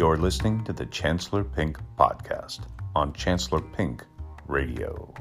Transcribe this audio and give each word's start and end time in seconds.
You're 0.00 0.16
listening 0.16 0.64
to 0.64 0.72
the 0.72 0.86
Chancellor 0.86 1.44
Pink 1.44 1.78
Podcast 1.98 2.60
on 2.96 3.12
Chancellor 3.12 3.60
Pink 3.60 4.02
Radio. 4.46 5.12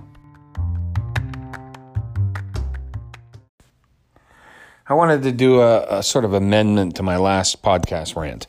I 4.88 4.94
wanted 4.94 5.24
to 5.24 5.34
do 5.34 5.60
a, 5.60 5.98
a 5.98 6.02
sort 6.02 6.24
of 6.24 6.32
amendment 6.32 6.96
to 6.96 7.04
my 7.04 7.18
last 7.18 7.62
podcast 7.62 8.16
rant 8.16 8.48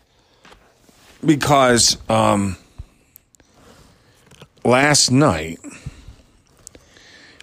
because 1.26 1.98
um, 2.08 2.56
last 4.64 5.10
night 5.10 5.58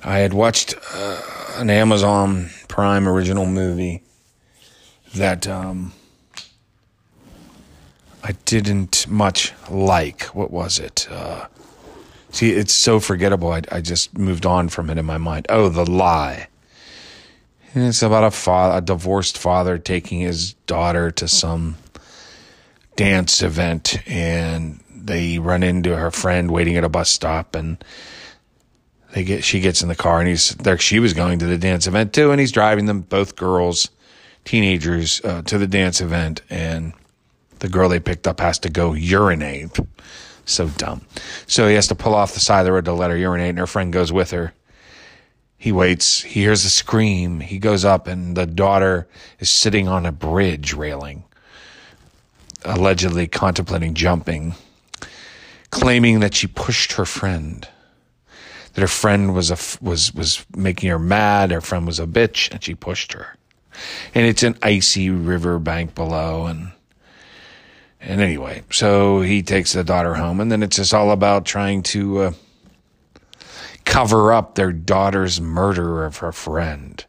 I 0.02 0.20
had 0.20 0.34
watched 0.34 0.76
uh, 0.94 1.22
an 1.56 1.70
Amazon 1.70 2.52
Prime 2.70 3.06
original 3.06 3.48
movie 3.48 4.04
that 5.14 5.46
um, 5.46 5.92
I 8.24 8.34
didn't 8.46 9.08
much 9.08 9.54
like. 9.70 10.24
What 10.26 10.52
was 10.52 10.80
it? 10.80 11.08
Uh, 11.10 11.48
see, 12.32 12.52
it's 12.52 12.74
so 12.74 13.00
forgettable. 13.00 13.52
I, 13.52 13.62
I 13.72 13.82
just 13.82 14.18
moved 14.18 14.46
on 14.46 14.70
from 14.70 14.90
it 14.90 14.98
in 14.98 15.06
my 15.06 15.18
mind. 15.18 15.46
Oh, 15.50 15.70
The 15.70 15.86
Lie. 15.86 16.48
And 17.74 17.86
it's 17.86 18.02
about 18.02 18.24
a 18.24 18.32
father, 18.32 18.78
a 18.78 18.82
divorced 18.82 19.38
father 19.38 19.78
taking 19.78 20.22
his 20.22 20.54
daughter 20.66 21.12
to 21.12 21.28
some 21.28 21.78
dance 22.96 23.44
event, 23.44 24.02
and 24.08 24.84
they 24.90 25.38
run 25.38 25.62
into 25.64 25.96
her 25.96 26.10
friend 26.10 26.50
waiting 26.50 26.76
at 26.76 26.84
a 26.84 26.90
bus 26.90 27.10
stop, 27.10 27.56
and 27.56 27.84
they 29.14 29.24
get 29.24 29.44
she 29.44 29.60
gets 29.60 29.82
in 29.84 29.90
the 29.90 29.96
car, 29.96 30.20
and 30.20 30.28
he's 30.28 30.56
there. 30.56 30.78
She 30.80 31.00
was 31.00 31.14
going 31.14 31.40
to 31.40 31.46
the 31.46 31.58
dance 31.58 31.88
event 31.88 32.14
too, 32.14 32.32
and 32.32 32.40
he's 32.40 32.52
driving 32.52 32.88
them, 32.88 33.02
both 33.02 33.36
girls, 33.36 33.90
teenagers, 34.44 35.22
uh, 35.24 35.44
to 35.44 35.58
the 35.58 35.68
dance 35.68 36.02
event, 36.02 36.42
and 36.50 36.94
the 37.60 37.70
girl 37.70 37.90
they 37.90 38.00
picked 38.00 38.28
up 38.28 38.40
has 38.40 38.60
to 38.60 38.70
go 38.70 38.94
urinate. 38.94 39.78
So 40.46 40.70
dumb. 40.70 41.02
So 41.46 41.68
he 41.68 41.76
has 41.76 41.88
to 41.88 41.96
pull 41.96 42.16
off 42.16 42.34
the 42.34 42.40
side 42.40 42.62
of 42.62 42.66
the 42.66 42.72
road 42.72 42.86
to 42.86 42.94
let 42.94 43.12
her 43.12 43.18
urinate, 43.18 43.50
and 43.50 43.60
her 43.60 43.68
friend 43.68 43.92
goes 43.92 44.14
with 44.14 44.32
her. 44.32 44.54
He 45.58 45.72
waits. 45.72 46.22
He 46.22 46.42
hears 46.42 46.64
a 46.64 46.70
scream. 46.70 47.42
He 47.42 47.60
goes 47.60 47.84
up, 47.84 48.08
and 48.08 48.38
the 48.38 48.46
daughter 48.46 49.08
is 49.40 49.50
sitting 49.50 49.88
on 49.88 50.06
a 50.06 50.12
bridge 50.12 50.74
railing, 50.74 51.26
allegedly 52.64 53.28
contemplating 53.28 53.94
jumping, 53.94 54.56
claiming 55.72 56.22
that 56.22 56.36
she 56.36 56.48
pushed 56.48 56.94
her 56.94 57.06
friend, 57.06 57.68
that 58.74 58.82
her 58.82 58.88
friend 58.88 59.34
was 59.34 59.52
a 59.52 59.58
was 59.84 60.14
was 60.14 60.46
making 60.56 60.90
her 60.90 61.00
mad. 61.00 61.52
Her 61.52 61.62
friend 61.62 61.86
was 61.88 62.00
a 62.00 62.08
bitch, 62.08 62.52
and 62.52 62.64
she 62.64 62.76
pushed 62.76 63.14
her. 63.14 63.36
And 64.14 64.26
it's 64.26 64.44
an 64.44 64.58
icy 64.62 65.10
river 65.10 65.60
bank 65.60 65.94
below, 65.94 66.46
and 66.46 66.72
and 68.02 68.22
anyway, 68.22 68.64
so 68.72 69.22
he 69.22 69.44
takes 69.44 69.74
the 69.74 69.84
daughter 69.84 70.16
home, 70.16 70.40
and 70.40 70.52
then 70.52 70.64
it's 70.64 70.76
just 70.76 70.94
all 70.94 71.12
about 71.12 71.46
trying 71.46 71.84
to. 71.84 72.20
Uh, 72.20 72.32
cover 73.88 74.34
up 74.34 74.56
their 74.56 74.74
daughter's 74.74 75.40
murder 75.40 76.04
of 76.04 76.18
her 76.18 76.34
friend. 76.34 77.06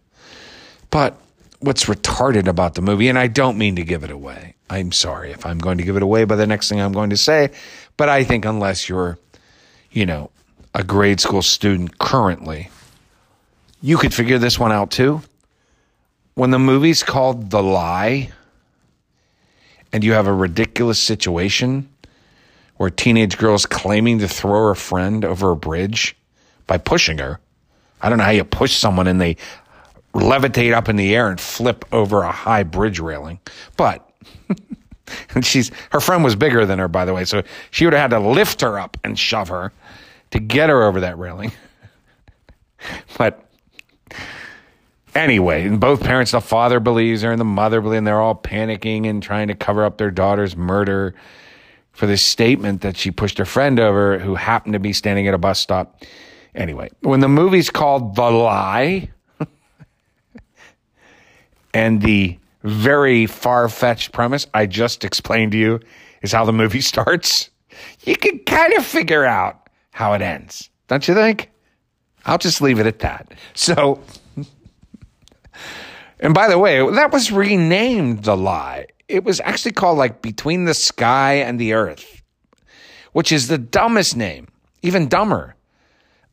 But 0.91 1.21
what's 1.59 1.87
retarded 1.87 2.47
about 2.47 2.75
the 2.75 2.83
movie, 2.83 3.09
and 3.09 3.19
I 3.19 3.27
don't 3.27 3.59
mean 3.59 3.77
to 3.77 3.85
give 3.85 4.05
it 4.05 4.11
away. 4.11 4.55
I'm 4.71 4.93
sorry 4.93 5.33
if 5.33 5.45
I'm 5.45 5.59
going 5.59 5.79
to 5.79 5.85
give 5.85 5.97
it 5.97 6.03
away 6.03 6.25
by 6.25 6.37
the 6.37 6.47
next 6.47 6.69
thing 6.69 6.81
I'm 6.81 6.93
going 6.93 7.11
to 7.11 7.17
say, 7.17 7.51
but 7.97 8.09
I 8.09 8.23
think 8.23 8.45
unless 8.45 8.89
you're, 8.89 9.19
you 9.91 10.07
know, 10.07 10.31
a 10.73 10.85
grade 10.85 11.21
school 11.21 11.43
student 11.43 11.99
currently, 11.99 12.71
you 13.83 13.99
could 13.99 14.15
figure 14.15 14.39
this 14.39 14.59
one 14.59 14.71
out 14.71 14.93
too. 14.93 15.23
When 16.35 16.53
the 16.53 16.61
movie's 16.61 17.03
called 17.03 17.51
The 17.51 17.63
Lie, 17.63 18.31
and 19.93 20.05
you 20.05 20.13
have 20.13 20.27
a 20.27 20.33
ridiculous 20.33 20.99
situation 20.99 21.89
where 22.77 22.91
teenage 22.91 23.39
girl's 23.39 23.67
claiming 23.67 24.19
to 24.21 24.29
throw 24.29 24.69
her 24.69 24.75
friend 24.75 25.25
over 25.25 25.51
a 25.51 25.57
bridge 25.57 26.17
by 26.67 26.79
pushing 26.79 27.19
her. 27.19 27.41
I 28.01 28.09
don't 28.09 28.19
know 28.19 28.25
how 28.25 28.31
you 28.31 28.45
push 28.45 28.77
someone 28.77 29.07
and 29.07 29.21
they 29.21 29.37
levitate 30.15 30.73
up 30.73 30.89
in 30.89 30.97
the 30.97 31.15
air 31.15 31.29
and 31.29 31.41
flip 31.41 31.85
over 31.93 32.23
a 32.23 32.33
high 32.33 32.63
bridge 32.63 33.01
railing. 33.01 33.41
But 33.77 34.09
and 35.35 35.45
she's 35.45 35.71
her 35.91 36.01
friend 36.01 36.23
was 36.23 36.37
bigger 36.37 36.65
than 36.67 36.79
her, 36.79 36.89
by 36.89 37.05
the 37.05 37.15
way, 37.15 37.25
so 37.25 37.43
she 37.71 37.85
would 37.85 37.95
have 37.95 38.11
had 38.13 38.17
to 38.17 38.21
lift 38.21 38.61
her 38.61 38.79
up 38.79 38.97
and 39.05 39.19
shove 39.19 39.49
her 39.49 39.73
to 40.31 40.39
get 40.39 40.69
her 40.69 40.85
over 40.85 41.01
that 41.01 41.19
railing. 41.19 41.53
but 43.19 43.48
anyway, 45.19 45.65
and 45.65 45.81
both 45.81 46.03
parents, 46.03 46.31
the 46.31 46.41
father 46.41 46.81
believes 46.81 47.23
her 47.23 47.31
and 47.31 47.41
the 47.41 47.45
mother 47.45 47.81
believes, 47.81 47.99
and 47.99 48.07
they're 48.07 48.21
all 48.21 48.35
panicking 48.35 49.07
and 49.07 49.23
trying 49.23 49.49
to 49.49 49.55
cover 49.55 49.85
up 49.85 49.99
their 49.99 50.11
daughter's 50.11 50.57
murder 50.57 51.15
for 51.93 52.07
this 52.07 52.23
statement 52.23 52.81
that 52.83 52.97
she 52.97 53.11
pushed 53.11 53.39
her 53.39 53.45
friend 53.45 53.81
over 53.81 54.19
who 54.19 54.37
happened 54.37 54.73
to 54.73 54.79
be 54.79 54.93
standing 54.93 55.27
at 55.27 55.35
a 55.35 55.39
bus 55.39 55.59
stop. 55.59 56.03
Anyway, 56.55 56.89
when 57.01 57.21
the 57.21 57.29
movie's 57.29 57.71
called 57.71 58.15
The 58.15 58.31
Lie, 58.31 59.11
and 61.75 62.01
the 62.01 62.39
very 62.63 63.27
far 63.27 63.69
fetched 63.69 64.13
premise 64.13 64.47
I 64.55 64.67
just 64.67 65.05
explained 65.05 65.53
to 65.53 65.59
you 65.59 65.81
is 66.23 66.33
how 66.33 66.45
the 66.45 66.53
movie 66.53 66.81
starts, 66.83 67.51
you 68.05 68.17
can 68.17 68.39
kind 68.41 68.73
of 68.75 68.85
figure 68.85 69.25
out 69.25 69.69
how 69.91 70.15
it 70.15 70.23
ends, 70.23 70.71
don't 70.87 71.07
you 71.07 71.15
think? 71.15 71.51
I'll 72.27 72.39
just 72.39 72.61
leave 72.61 72.79
it 72.79 72.87
at 72.87 72.99
that. 73.01 73.33
So, 73.55 74.01
and 76.21 76.35
by 76.35 76.49
the 76.49 76.59
way, 76.59 76.79
that 76.93 77.13
was 77.13 77.31
renamed 77.31 78.25
The 78.25 78.37
Lie. 78.37 78.87
It 79.09 79.25
was 79.25 79.41
actually 79.41 79.73
called 79.73 79.99
like 79.99 80.23
Between 80.23 80.65
the 80.65 80.75
Sky 80.75 81.35
and 81.35 81.59
the 81.59 81.73
Earth, 81.73 82.23
which 83.13 83.33
is 83.33 83.49
the 83.49 83.59
dumbest 83.59 84.17
name, 84.17 84.49
even 84.83 85.09
dumber. 85.09 85.55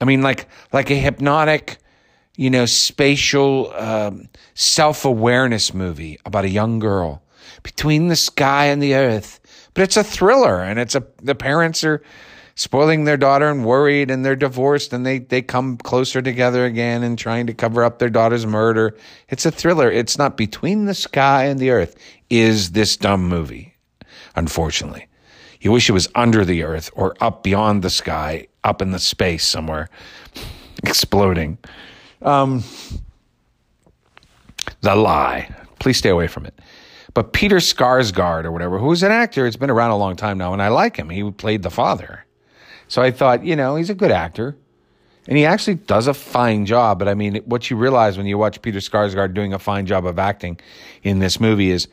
I 0.02 0.06
mean, 0.06 0.22
like 0.22 0.48
like 0.74 0.90
a 0.90 0.96
hypnotic, 0.96 1.78
you 2.36 2.50
know, 2.50 2.66
spatial 2.66 3.72
um, 3.74 4.28
self 4.54 5.06
awareness 5.06 5.74
movie 5.74 6.20
about 6.26 6.46
a 6.46 6.50
young 6.50 6.80
girl 6.80 7.24
between 7.64 8.08
the 8.08 8.16
sky 8.16 8.66
and 8.66 8.82
the 8.82 8.96
earth. 8.96 9.40
But 9.74 9.84
it's 9.84 9.98
a 9.98 10.04
thriller, 10.04 10.62
and 10.62 10.80
it's 10.80 10.96
a 10.96 11.06
the 11.22 11.36
parents 11.36 11.84
are 11.84 12.02
spoiling 12.56 13.04
their 13.04 13.18
daughter 13.18 13.50
and 13.50 13.66
worried, 13.66 14.10
and 14.10 14.26
they're 14.26 14.36
divorced, 14.36 14.94
and 14.94 15.06
they 15.06 15.20
they 15.20 15.42
come 15.42 15.78
closer 15.78 16.22
together 16.22 16.66
again 16.66 17.04
and 17.04 17.18
trying 17.18 17.48
to 17.48 17.54
cover 17.54 17.84
up 17.84 18.00
their 18.00 18.10
daughter's 18.10 18.46
murder. 18.46 18.96
It's 19.30 19.46
a 19.46 19.52
thriller. 19.52 19.92
It's 19.92 20.18
not 20.18 20.38
between 20.38 20.86
the 20.86 20.94
sky 20.94 21.46
and 21.46 21.60
the 21.60 21.70
earth. 21.70 21.96
Is 22.30 22.72
this 22.72 22.98
dumb 22.98 23.28
movie? 23.28 23.76
Unfortunately. 24.36 25.08
You 25.62 25.72
wish 25.72 25.90
it 25.90 25.94
was 25.94 26.08
under 26.16 26.46
the 26.46 26.64
earth 26.64 26.92
or 26.94 27.16
up 27.22 27.42
beyond 27.42 27.82
the 27.82 27.90
sky, 27.90 28.48
up 28.64 28.82
in 28.82 28.92
the 28.92 29.00
space 29.00 29.48
somewhere, 29.48 29.90
exploding. 30.84 31.58
Um, 32.22 32.64
the 34.82 34.96
lie. 34.96 35.54
Please 35.80 35.98
stay 35.98 36.10
away 36.10 36.28
from 36.28 36.46
it. 36.46 36.60
But 37.14 37.32
Peter 37.32 37.58
Sarsgaard 37.58 38.44
or 38.44 38.52
whatever, 38.52 38.78
who's 38.78 39.02
an 39.02 39.12
actor, 39.12 39.48
it's 39.48 39.56
been 39.56 39.70
around 39.70 39.92
a 39.92 39.98
long 39.98 40.16
time 40.16 40.38
now, 40.38 40.52
and 40.54 40.62
I 40.62 40.68
like 40.68 40.98
him. 40.98 41.10
He 41.10 41.32
played 41.32 41.64
the 41.64 41.72
father. 41.72 42.25
So 42.88 43.02
I 43.02 43.12
thought, 43.12 43.44
you 43.44 43.56
know, 43.56 43.76
he's 43.76 43.90
a 43.90 43.96
good 43.96 44.12
actor. 44.12 44.56
And 45.28 45.38
he 45.38 45.46
actually 45.46 45.76
does 45.76 46.08
a 46.08 46.14
fine 46.14 46.66
job. 46.66 47.00
But 47.00 47.08
I 47.08 47.16
mean, 47.16 47.38
what 47.46 47.70
you 47.70 47.78
realize 47.78 48.18
when 48.18 48.28
you 48.28 48.38
watch 48.38 48.62
Peter 48.62 48.80
Sarsgaard 48.80 49.34
doing 49.34 49.54
a 49.54 49.60
fine 49.60 49.86
job 49.86 50.06
of 50.06 50.20
acting 50.20 50.60
in 51.04 51.20
this 51.20 51.40
movie 51.40 51.72
is 51.72 51.88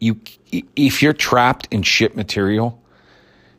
you, 0.00 0.20
if 0.76 1.02
you're 1.02 1.14
trapped 1.14 1.66
in 1.70 1.82
shit 1.82 2.14
material, 2.14 2.82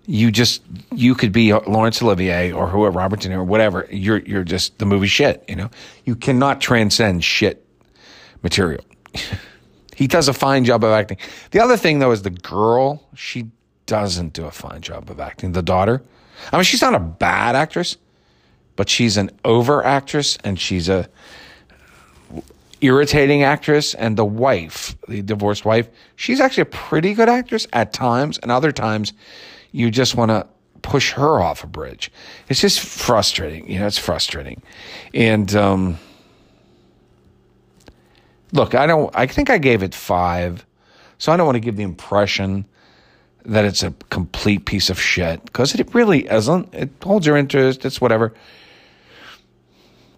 you 0.05 0.31
just 0.31 0.63
you 0.91 1.13
could 1.13 1.31
be 1.31 1.53
Laurence 1.53 2.01
Olivier 2.01 2.51
or 2.51 2.67
whoever 2.67 2.97
Robert 2.97 3.19
De 3.21 3.29
Niro, 3.29 3.45
whatever. 3.45 3.87
You're 3.91 4.19
you're 4.19 4.43
just 4.43 4.77
the 4.79 4.85
movie 4.85 5.07
shit. 5.07 5.43
You 5.47 5.55
know, 5.55 5.69
you 6.03 6.15
cannot 6.15 6.61
transcend 6.61 7.23
shit 7.23 7.63
material. 8.41 8.83
he 9.95 10.07
does 10.07 10.27
a 10.27 10.33
fine 10.33 10.65
job 10.65 10.83
of 10.83 10.91
acting. 10.91 11.17
The 11.51 11.59
other 11.59 11.77
thing 11.77 11.99
though 11.99 12.11
is 12.11 12.23
the 12.23 12.31
girl. 12.31 13.07
She 13.15 13.51
doesn't 13.85 14.33
do 14.33 14.45
a 14.45 14.51
fine 14.51 14.81
job 14.81 15.09
of 15.09 15.19
acting. 15.19 15.51
The 15.51 15.61
daughter. 15.61 16.01
I 16.51 16.57
mean, 16.57 16.63
she's 16.63 16.81
not 16.81 16.95
a 16.95 16.99
bad 16.99 17.55
actress, 17.55 17.97
but 18.75 18.89
she's 18.89 19.17
an 19.17 19.29
over 19.43 19.83
actress 19.83 20.37
and 20.43 20.59
she's 20.59 20.89
a 20.89 21.09
irritating 22.81 23.43
actress. 23.43 23.93
And 23.93 24.17
the 24.17 24.25
wife, 24.25 24.95
the 25.07 25.21
divorced 25.21 25.65
wife, 25.65 25.89
she's 26.15 26.39
actually 26.39 26.61
a 26.61 26.65
pretty 26.65 27.13
good 27.13 27.29
actress 27.29 27.67
at 27.73 27.93
times, 27.93 28.37
and 28.39 28.51
other 28.51 28.71
times 28.71 29.13
you 29.71 29.91
just 29.91 30.15
want 30.15 30.29
to 30.29 30.47
push 30.81 31.11
her 31.11 31.41
off 31.41 31.63
a 31.63 31.67
bridge. 31.67 32.11
It's 32.47 32.61
just 32.61 32.79
frustrating. 32.79 33.69
You 33.69 33.79
know, 33.79 33.87
it's 33.87 33.97
frustrating. 33.97 34.61
And 35.13 35.53
um, 35.55 35.97
look, 38.51 38.75
I 38.75 38.85
don't. 38.87 39.13
I 39.15 39.27
think 39.27 39.49
I 39.49 39.57
gave 39.57 39.83
it 39.83 39.93
five, 39.93 40.65
so 41.17 41.31
I 41.31 41.37
don't 41.37 41.45
want 41.45 41.57
to 41.57 41.61
give 41.61 41.75
the 41.75 41.83
impression 41.83 42.65
that 43.49 43.65
it's 43.65 43.83
a 43.83 43.91
complete 44.09 44.65
piece 44.65 44.89
of 44.89 44.99
shit 44.99 45.43
because 45.45 45.73
it 45.75 45.93
really 45.93 46.27
isn't. 46.27 46.73
It 46.73 46.91
holds 47.01 47.25
your 47.25 47.35
interest. 47.35 47.85
It's 47.85 47.99
whatever. 47.99 48.33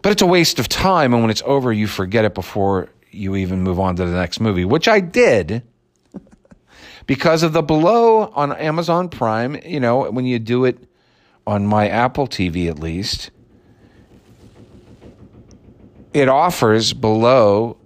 But 0.02 0.12
it's 0.12 0.22
a 0.22 0.28
waste 0.28 0.60
of 0.60 0.68
time, 0.68 1.14
and 1.14 1.24
when 1.24 1.32
it's 1.32 1.44
over, 1.46 1.72
you 1.72 1.88
forget 1.88 2.26
it 2.26 2.34
before 2.34 2.90
you 3.12 3.36
even 3.36 3.62
move 3.62 3.80
on 3.80 3.96
to 3.98 4.06
the 4.06 4.16
next 4.16 4.40
movie, 4.40 4.66
which 4.66 4.88
I 4.88 5.00
did. 5.00 5.64
because 7.08 7.44
of 7.44 7.54
the 7.54 7.62
below 7.62 8.24
on 8.34 8.52
Amazon 8.54 9.10
Prime, 9.10 9.56
you 9.66 9.80
know, 9.80 10.10
when 10.10 10.26
you 10.26 10.40
do 10.40 10.66
it 10.66 10.78
on 11.48 11.66
my 11.66 11.88
Apple 11.88 12.28
TV 12.28 12.70
at 12.70 12.80
least, 12.80 13.32
it 16.14 16.28
offers 16.28 16.94
below 16.94 17.78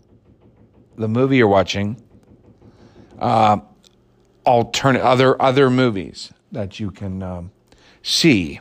the 0.97 1.07
movie 1.07 1.37
you're 1.37 1.47
watching 1.47 2.01
uh, 3.19 3.57
alternate 4.45 5.01
other 5.01 5.41
other 5.41 5.69
movies 5.69 6.31
that 6.51 6.79
you 6.79 6.91
can 6.91 7.21
um, 7.21 7.51
see 8.03 8.59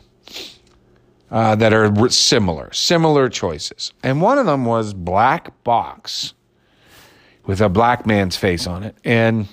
uh, 1.31 1.55
that 1.55 1.73
are 1.73 2.09
similar, 2.09 2.71
similar 2.71 3.29
choices. 3.29 3.91
And 4.03 4.21
one 4.21 4.37
of 4.37 4.45
them 4.45 4.65
was 4.65 4.93
Black 4.93 5.63
Box 5.63 6.33
with 7.45 7.61
a 7.61 7.69
black 7.69 8.05
man's 8.05 8.35
face 8.35 8.67
on 8.67 8.83
it. 8.83 8.95
And 9.03 9.47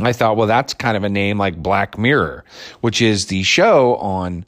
I 0.00 0.12
thought, 0.12 0.36
well, 0.36 0.46
that's 0.46 0.74
kind 0.74 0.96
of 0.96 1.04
a 1.04 1.08
name 1.08 1.38
like 1.38 1.56
Black 1.56 1.98
Mirror, 1.98 2.44
which 2.80 3.00
is 3.00 3.26
the 3.26 3.42
show 3.42 3.96
on 3.96 4.44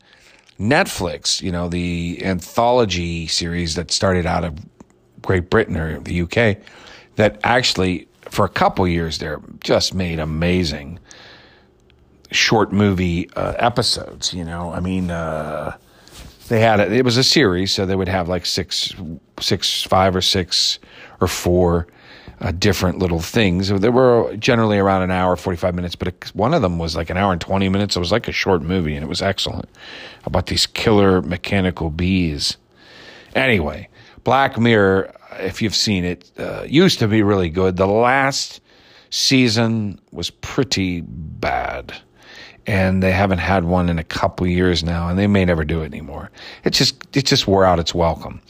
Netflix, 0.58 1.40
you 1.42 1.52
know, 1.52 1.68
the 1.68 2.20
anthology 2.24 3.26
series 3.26 3.74
that 3.76 3.90
started 3.90 4.26
out 4.26 4.44
of 4.44 4.58
Great 5.22 5.50
Britain 5.50 5.76
or 5.76 6.00
the 6.00 6.22
UK 6.22 6.58
that 7.16 7.38
actually 7.44 8.05
for 8.30 8.44
a 8.44 8.48
couple 8.48 8.86
years 8.88 9.18
there 9.18 9.40
just 9.60 9.94
made 9.94 10.18
amazing 10.18 10.98
short 12.30 12.72
movie 12.72 13.30
uh, 13.36 13.54
episodes. 13.58 14.34
You 14.34 14.44
know, 14.44 14.72
I 14.72 14.80
mean, 14.80 15.10
uh, 15.10 15.76
they 16.48 16.60
had 16.60 16.80
it. 16.80 16.92
It 16.92 17.04
was 17.04 17.16
a 17.16 17.24
series, 17.24 17.72
so 17.72 17.86
they 17.86 17.96
would 17.96 18.08
have 18.08 18.28
like 18.28 18.46
six, 18.46 18.94
six, 19.40 19.82
five 19.82 20.14
or 20.14 20.20
six 20.20 20.78
or 21.20 21.28
four 21.28 21.86
uh, 22.40 22.52
different 22.52 22.98
little 22.98 23.20
things. 23.20 23.68
They 23.68 23.88
were 23.88 24.36
generally 24.36 24.78
around 24.78 25.02
an 25.02 25.10
hour, 25.10 25.36
forty 25.36 25.56
five 25.56 25.74
minutes, 25.74 25.96
but 25.96 26.30
one 26.34 26.54
of 26.54 26.62
them 26.62 26.78
was 26.78 26.94
like 26.96 27.10
an 27.10 27.16
hour 27.16 27.32
and 27.32 27.40
twenty 27.40 27.68
minutes. 27.68 27.96
It 27.96 28.00
was 28.00 28.12
like 28.12 28.28
a 28.28 28.32
short 28.32 28.62
movie, 28.62 28.94
and 28.94 29.04
it 29.04 29.08
was 29.08 29.22
excellent 29.22 29.68
about 30.24 30.46
these 30.46 30.66
killer 30.66 31.22
mechanical 31.22 31.90
bees. 31.90 32.56
Anyway, 33.34 33.88
Black 34.24 34.58
Mirror, 34.58 35.12
if 35.40 35.62
you've 35.62 35.74
seen 35.74 36.04
it, 36.04 36.30
uh, 36.38 36.64
used 36.66 36.98
to 37.00 37.08
be 37.08 37.22
really 37.22 37.48
good. 37.48 37.76
The 37.76 37.86
last 37.86 38.60
season 39.10 40.00
was 40.10 40.30
pretty 40.30 41.00
bad 41.02 41.94
and 42.66 43.02
they 43.02 43.12
haven't 43.12 43.38
had 43.38 43.64
one 43.64 43.88
in 43.88 43.98
a 43.98 44.04
couple 44.04 44.46
years 44.46 44.82
now, 44.82 45.08
and 45.08 45.18
they 45.18 45.26
may 45.26 45.44
never 45.44 45.64
do 45.64 45.82
it 45.82 45.86
anymore. 45.86 46.30
It 46.64 46.70
just 46.70 47.16
it 47.16 47.24
just 47.24 47.46
wore 47.46 47.64
out 47.64 47.78
its 47.78 47.94
welcome. 47.94 48.40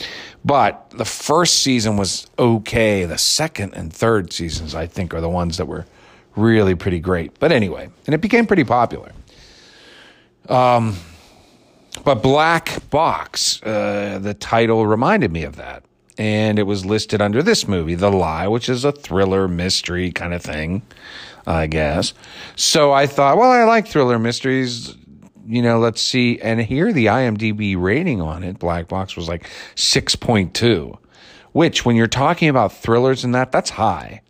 But 0.45 0.91
the 0.91 1.05
first 1.05 1.63
season 1.63 1.97
was 1.97 2.27
okay. 2.39 3.05
The 3.05 3.19
second 3.19 3.75
and 3.75 3.93
third 3.93 4.33
seasons, 4.33 4.75
I 4.75 4.87
think, 4.87 5.13
are 5.13 5.21
the 5.21 5.29
ones 5.29 5.59
that 5.59 5.67
were 5.67 5.85
really 6.35 6.75
pretty 6.75 7.01
great. 7.01 7.39
But 7.39 7.53
anyway, 7.53 7.91
and 8.07 8.15
it 8.15 8.21
became 8.21 8.47
pretty 8.47 8.65
popular. 8.65 9.13
Um, 10.49 10.97
but 12.05 12.23
Black 12.23 12.89
Box, 12.91 13.63
uh, 13.63 14.19
the 14.23 14.35
title 14.35 14.87
reminded 14.87 15.33
me 15.33 15.43
of 15.43 15.57
that. 15.57 15.83
And 16.19 16.59
it 16.59 16.63
was 16.63 16.87
listed 16.87 17.21
under 17.21 17.43
this 17.43 17.69
movie, 17.69 17.95
The 17.95 18.11
Lie, 18.11 18.49
which 18.49 18.69
is 18.69 18.85
a 18.85 18.93
thriller 18.93 19.49
mystery 19.49 20.11
kind 20.13 20.33
of 20.33 20.43
thing. 20.43 20.83
I 21.47 21.69
guess. 21.69 22.13
So 22.57 22.93
I 22.93 23.07
thought, 23.07 23.37
well, 23.39 23.51
I 23.51 23.65
like 23.65 23.87
thriller 23.87 24.19
mysteries. 24.19 24.97
You 25.47 25.63
know, 25.63 25.79
let's 25.79 26.03
see. 26.03 26.41
And 26.41 26.61
here 26.61 26.93
the 26.93 27.07
IMDb 27.07 27.81
rating 27.81 28.21
on 28.21 28.43
it, 28.43 28.59
Black 28.59 28.89
Box, 28.89 29.15
was 29.17 29.29
like 29.29 29.49
6.2, 29.77 30.99
which 31.53 31.85
when 31.85 31.95
you're 31.95 32.09
talking 32.09 32.49
about 32.49 32.73
thrillers 32.73 33.23
and 33.23 33.35
that, 33.35 33.53
that's 33.53 33.71
high. 33.71 34.23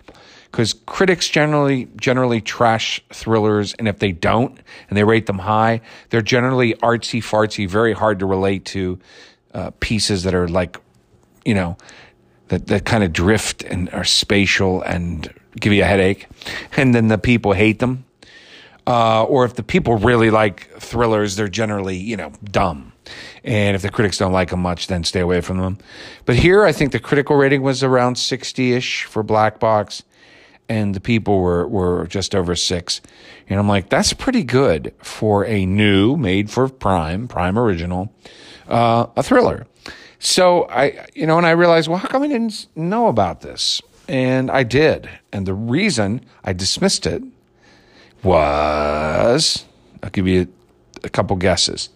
Because 0.50 0.74
critics 0.74 1.28
generally 1.28 1.88
generally 1.96 2.40
trash 2.40 3.02
thrillers, 3.12 3.74
and 3.74 3.88
if 3.88 3.98
they 3.98 4.12
don't 4.12 4.58
and 4.88 4.96
they 4.96 5.04
rate 5.04 5.26
them 5.26 5.38
high, 5.38 5.82
they're 6.10 6.22
generally 6.22 6.74
artsy 6.74 7.20
fartsy, 7.22 7.68
very 7.68 7.92
hard 7.92 8.20
to 8.20 8.26
relate 8.26 8.64
to 8.66 8.98
uh, 9.52 9.70
pieces 9.80 10.22
that 10.22 10.34
are 10.34 10.48
like, 10.48 10.78
you 11.46 11.54
know, 11.54 11.76
that, 12.48 12.66
that 12.66 12.84
kind 12.84 13.04
of 13.04 13.12
drift 13.12 13.62
and 13.62 13.88
are 13.90 14.04
spatial 14.04 14.82
and 14.82 15.32
give 15.58 15.72
you 15.72 15.82
a 15.82 15.86
headache, 15.86 16.26
and 16.76 16.94
then 16.94 17.08
the 17.08 17.18
people 17.18 17.52
hate 17.52 17.78
them. 17.78 18.04
Uh, 18.86 19.24
or 19.24 19.44
if 19.44 19.54
the 19.54 19.64
people 19.64 19.96
really 19.96 20.30
like 20.30 20.70
thrillers, 20.78 21.34
they're 21.34 21.48
generally, 21.48 21.96
you 21.96 22.16
know, 22.16 22.32
dumb. 22.44 22.92
And 23.42 23.74
if 23.74 23.82
the 23.82 23.90
critics 23.90 24.18
don't 24.18 24.32
like 24.32 24.50
them 24.50 24.60
much, 24.60 24.86
then 24.86 25.02
stay 25.02 25.20
away 25.20 25.40
from 25.40 25.58
them. 25.58 25.78
But 26.24 26.36
here, 26.36 26.64
I 26.64 26.70
think 26.70 26.92
the 26.92 27.00
critical 27.00 27.34
rating 27.36 27.62
was 27.62 27.82
around 27.82 28.16
60 28.16 28.74
ish 28.74 29.04
for 29.04 29.24
Black 29.24 29.58
Box, 29.58 30.04
and 30.68 30.94
the 30.94 31.00
people 31.00 31.40
were, 31.40 31.66
were 31.66 32.06
just 32.06 32.34
over 32.34 32.54
six. 32.54 33.00
And 33.48 33.58
I'm 33.58 33.68
like, 33.68 33.88
that's 33.88 34.12
pretty 34.12 34.44
good 34.44 34.94
for 34.98 35.44
a 35.44 35.66
new, 35.66 36.16
made 36.16 36.50
for 36.50 36.68
Prime, 36.68 37.26
Prime 37.26 37.58
original, 37.58 38.12
uh, 38.68 39.06
a 39.16 39.22
thriller. 39.22 39.66
So 40.18 40.64
I, 40.68 41.06
you 41.14 41.26
know, 41.26 41.38
and 41.38 41.46
I 41.46 41.50
realized, 41.50 41.88
well, 41.88 41.98
how 41.98 42.08
come 42.08 42.22
I 42.22 42.28
didn't 42.28 42.66
know 42.74 43.08
about 43.08 43.42
this? 43.42 43.82
And 44.08 44.50
I 44.50 44.62
did. 44.62 45.08
And 45.32 45.46
the 45.46 45.54
reason 45.54 46.24
I 46.44 46.52
dismissed 46.52 47.06
it 47.06 47.22
was 48.22 49.64
I'll 50.02 50.10
give 50.10 50.26
you 50.26 50.42
a, 51.02 51.06
a 51.06 51.08
couple 51.08 51.36
guesses. 51.36 51.90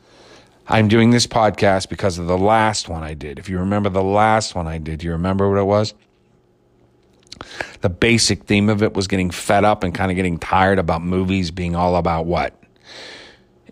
I'm 0.67 0.87
doing 0.89 1.11
this 1.11 1.27
podcast 1.27 1.89
because 1.89 2.19
of 2.19 2.27
the 2.27 2.39
last 2.39 2.89
one 2.89 3.03
I 3.03 3.15
did. 3.15 3.39
If 3.39 3.49
you 3.49 3.59
remember 3.59 3.89
the 3.89 4.03
last 4.03 4.55
one 4.55 4.69
I 4.69 4.79
did, 4.79 5.03
you 5.03 5.13
remember 5.13 5.49
what 5.49 5.59
it 5.59 5.65
was? 5.65 5.95
The 7.81 7.89
basic 7.89 8.45
theme 8.45 8.69
of 8.69 8.83
it 8.83 8.95
was 8.95 9.09
getting 9.09 9.31
fed 9.31 9.65
up 9.65 9.83
and 9.83 9.95
kind 9.95 10.11
of 10.11 10.17
getting 10.17 10.39
tired 10.39 10.79
about 10.79 11.03
movies 11.03 11.51
being 11.51 11.75
all 11.75 11.97
about 11.97 12.27
what? 12.27 12.60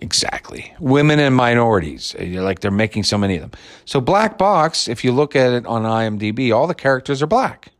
Exactly. 0.00 0.73
Women 0.79 1.19
and 1.19 1.35
minorities. 1.35 2.15
Uh, 2.15 2.25
like 2.43 2.61
they're 2.61 2.71
making 2.71 3.03
so 3.05 3.19
many 3.19 3.37
of 3.37 3.43
them. 3.43 3.50
So, 3.85 4.00
Black 4.00 4.39
Box, 4.39 4.89
if 4.89 5.05
you 5.05 5.12
look 5.12 5.35
at 5.35 5.53
it 5.53 5.67
on 5.67 5.83
IMDb, 5.83 6.55
all 6.55 6.67
the 6.67 6.75
characters 6.75 7.23
are 7.23 7.27
black. 7.27 7.73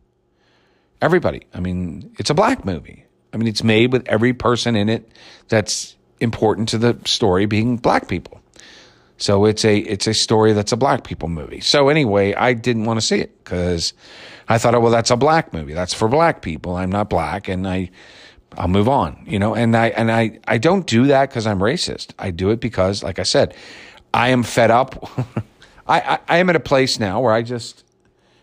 Everybody. 1.01 1.47
I 1.55 1.61
mean, 1.61 2.15
it's 2.19 2.31
a 2.31 2.35
black 2.35 2.65
movie. 2.65 3.05
I 3.33 3.37
mean, 3.37 3.47
it's 3.47 3.63
made 3.63 3.93
with 3.93 4.09
every 4.09 4.33
person 4.33 4.75
in 4.75 4.89
it 4.89 5.13
that's 5.49 5.95
important 6.19 6.71
to 6.71 6.79
the 6.79 6.99
story 7.05 7.47
being 7.47 7.77
black 7.77 8.09
people. 8.09 8.41
So 9.19 9.45
it's 9.45 9.65
a 9.65 9.79
it's 9.79 10.07
a 10.07 10.15
story 10.15 10.53
that's 10.53 10.73
a 10.73 10.77
black 10.77 11.05
people 11.05 11.29
movie. 11.29 11.61
So 11.61 11.89
anyway, 11.89 12.35
I 12.35 12.53
didn't 12.53 12.85
want 12.85 13.01
to 13.01 13.07
see 13.07 13.19
it 13.19 13.45
because 13.45 13.93
I 14.49 14.59
thought, 14.59 14.75
oh 14.75 14.81
well, 14.81 14.93
that's 14.93 15.11
a 15.11 15.17
black 15.17 15.53
movie. 15.53 15.75
That's 15.75 15.93
for 15.93 16.09
black 16.09 16.41
people. 16.41 16.77
I'm 16.77 16.91
not 16.91 17.11
black, 17.11 17.49
and 17.49 17.67
I 17.67 17.91
I'll 18.57 18.69
move 18.69 18.89
on. 18.89 19.25
You 19.27 19.39
know, 19.39 19.55
and 19.55 19.77
I 19.77 19.89
and 19.89 20.11
I 20.11 20.39
I 20.47 20.59
don't 20.59 20.87
do 20.87 21.07
that 21.07 21.29
because 21.29 21.47
I'm 21.47 21.59
racist. 21.59 22.13
I 22.19 22.31
do 22.31 22.51
it 22.51 22.61
because, 22.61 23.03
like 23.03 23.19
I 23.19 23.25
said, 23.25 23.55
I 24.15 24.29
am 24.29 24.43
fed 24.43 24.71
up. 24.71 25.11
I, 25.87 26.01
I 26.01 26.19
I 26.29 26.37
am 26.39 26.51
at 26.51 26.57
a 26.57 26.61
place 26.61 26.99
now 26.99 27.21
where 27.21 27.33
I 27.33 27.43
just 27.43 27.85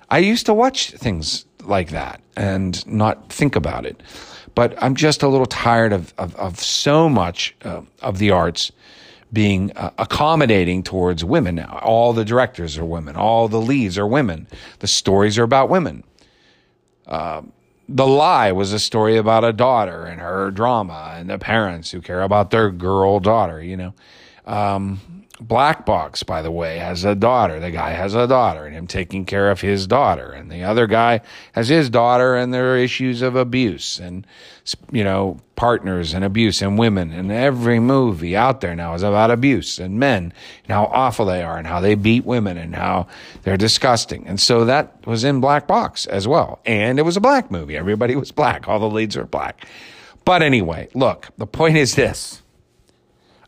I 0.09 0.19
used 0.19 0.45
to 0.45 0.53
watch 0.53 0.91
things 0.91 1.45
like 1.63 1.89
that 1.89 2.21
and 2.35 2.85
not 2.87 3.31
think 3.31 3.55
about 3.55 3.85
it. 3.85 4.01
But 4.53 4.81
I'm 4.81 4.95
just 4.95 5.21
a 5.21 5.27
little 5.27 5.47
tired 5.47 5.91
of, 5.91 6.13
of, 6.17 6.33
of 6.37 6.59
so 6.59 7.09
much 7.09 7.55
uh, 7.63 7.81
of 8.01 8.19
the 8.19 8.31
arts 8.31 8.71
being 9.33 9.71
uh, 9.75 9.91
accommodating 9.97 10.81
towards 10.81 11.25
women 11.25 11.55
now. 11.55 11.79
All 11.83 12.13
the 12.13 12.23
directors 12.23 12.77
are 12.77 12.85
women, 12.85 13.15
all 13.15 13.47
the 13.47 13.59
leads 13.59 13.97
are 13.97 14.07
women, 14.07 14.47
the 14.79 14.87
stories 14.87 15.37
are 15.37 15.43
about 15.43 15.69
women. 15.69 16.03
Uh, 17.05 17.41
the 17.87 18.07
Lie 18.07 18.51
was 18.51 18.73
a 18.73 18.79
story 18.79 19.17
about 19.17 19.43
a 19.43 19.53
daughter 19.53 20.05
and 20.05 20.19
her 20.19 20.51
drama 20.51 21.13
and 21.15 21.29
the 21.29 21.37
parents 21.37 21.91
who 21.91 22.01
care 22.01 22.21
about 22.21 22.51
their 22.51 22.71
girl 22.71 23.19
daughter, 23.19 23.61
you 23.61 23.77
know. 23.77 23.93
Um, 24.45 25.14
Black 25.41 25.85
Box, 25.85 26.23
by 26.23 26.41
the 26.41 26.51
way, 26.51 26.77
has 26.77 27.03
a 27.03 27.13
daughter. 27.13 27.59
The 27.59 27.71
guy 27.71 27.89
has 27.89 28.15
a 28.15 28.25
daughter 28.25 28.65
and 28.65 28.73
him 28.73 28.87
taking 28.87 29.25
care 29.25 29.51
of 29.51 29.59
his 29.59 29.85
daughter. 29.85 30.31
And 30.31 30.49
the 30.49 30.63
other 30.63 30.87
guy 30.87 31.21
has 31.51 31.67
his 31.67 31.89
daughter 31.89 32.35
and 32.35 32.53
there 32.53 32.73
are 32.73 32.77
issues 32.77 33.21
of 33.21 33.35
abuse 33.35 33.99
and, 33.99 34.25
you 34.93 35.03
know, 35.03 35.41
partners 35.57 36.13
and 36.13 36.23
abuse 36.23 36.61
and 36.61 36.79
women. 36.79 37.11
And 37.11 37.33
every 37.33 37.81
movie 37.81 38.35
out 38.35 38.61
there 38.61 38.75
now 38.75 38.93
is 38.93 39.03
about 39.03 39.29
abuse 39.29 39.77
and 39.77 39.99
men 39.99 40.33
and 40.63 40.71
how 40.71 40.85
awful 40.85 41.25
they 41.25 41.43
are 41.43 41.57
and 41.57 41.67
how 41.67 41.81
they 41.81 41.95
beat 41.95 42.23
women 42.23 42.57
and 42.57 42.73
how 42.73 43.07
they're 43.43 43.57
disgusting. 43.57 44.25
And 44.27 44.39
so 44.39 44.63
that 44.63 45.05
was 45.05 45.25
in 45.25 45.41
Black 45.41 45.67
Box 45.67 46.05
as 46.05 46.29
well. 46.29 46.61
And 46.65 46.97
it 46.97 47.01
was 47.01 47.17
a 47.17 47.21
black 47.21 47.51
movie. 47.51 47.75
Everybody 47.75 48.15
was 48.15 48.31
black. 48.31 48.69
All 48.69 48.79
the 48.79 48.89
leads 48.89 49.17
were 49.17 49.25
black. 49.25 49.67
But 50.23 50.41
anyway, 50.41 50.87
look, 50.93 51.27
the 51.37 51.45
point 51.45 51.75
is 51.75 51.95
this 51.95 52.41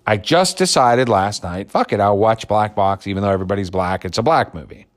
I 0.08 0.18
just 0.18 0.58
decided 0.58 1.10
last 1.10 1.44
night, 1.44 1.70
fuck 1.70 1.94
it, 1.94 2.00
I'll 2.00 2.18
watch 2.18 2.48
Black 2.48 2.76
Box, 2.76 3.06
even 3.06 3.22
though 3.22 3.30
everybody's 3.30 3.70
black. 3.70 4.06
It's 4.06 4.18
a 4.18 4.24
black 4.24 4.56
movie. 4.56 4.88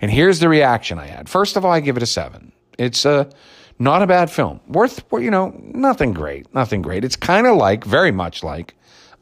And 0.00 0.10
here's 0.10 0.40
the 0.40 0.48
reaction 0.48 0.98
I 0.98 1.06
had. 1.06 1.28
First 1.28 1.56
of 1.56 1.64
all, 1.64 1.70
I 1.70 1.80
give 1.80 1.98
it 1.98 2.02
a 2.02 2.06
seven. 2.06 2.52
It's 2.78 3.04
a 3.04 3.30
not 3.78 4.02
a 4.02 4.06
bad 4.06 4.30
film. 4.30 4.60
Worth, 4.66 5.04
you 5.12 5.30
know, 5.30 5.54
nothing 5.62 6.14
great, 6.14 6.52
nothing 6.54 6.80
great. 6.82 7.04
It's 7.04 7.16
kind 7.16 7.46
of 7.46 7.56
like, 7.56 7.84
very 7.84 8.10
much 8.10 8.42
like, 8.42 8.74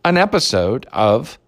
an 0.05 0.17
episode 0.17 0.87
of 0.93 1.39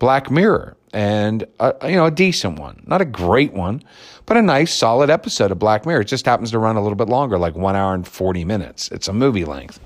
Black 0.00 0.30
Mirror, 0.30 0.76
and 0.92 1.46
a, 1.60 1.88
you 1.88 1.96
know 1.96 2.06
a 2.06 2.10
decent 2.10 2.58
one, 2.58 2.82
not 2.86 3.00
a 3.00 3.04
great 3.04 3.52
one, 3.52 3.82
but 4.26 4.36
a 4.36 4.42
nice 4.42 4.74
solid 4.74 5.08
episode 5.08 5.50
of 5.52 5.58
Black 5.58 5.86
Mirror. 5.86 6.02
It 6.02 6.08
just 6.08 6.26
happens 6.26 6.50
to 6.50 6.58
run 6.58 6.76
a 6.76 6.82
little 6.82 6.96
bit 6.96 7.08
longer, 7.08 7.38
like 7.38 7.54
one 7.54 7.76
hour 7.76 7.94
and 7.94 8.06
forty 8.06 8.44
minutes. 8.44 8.90
It's 8.90 9.08
a 9.08 9.12
movie 9.12 9.44
length, 9.44 9.80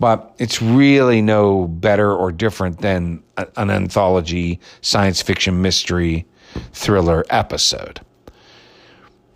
but 0.00 0.34
it's 0.38 0.60
really 0.60 1.20
no 1.22 1.68
better 1.68 2.12
or 2.12 2.32
different 2.32 2.78
than 2.78 3.22
a, 3.36 3.46
an 3.56 3.70
anthology 3.70 4.58
science 4.80 5.22
fiction 5.22 5.62
mystery 5.62 6.26
thriller 6.72 7.24
episode. 7.30 8.00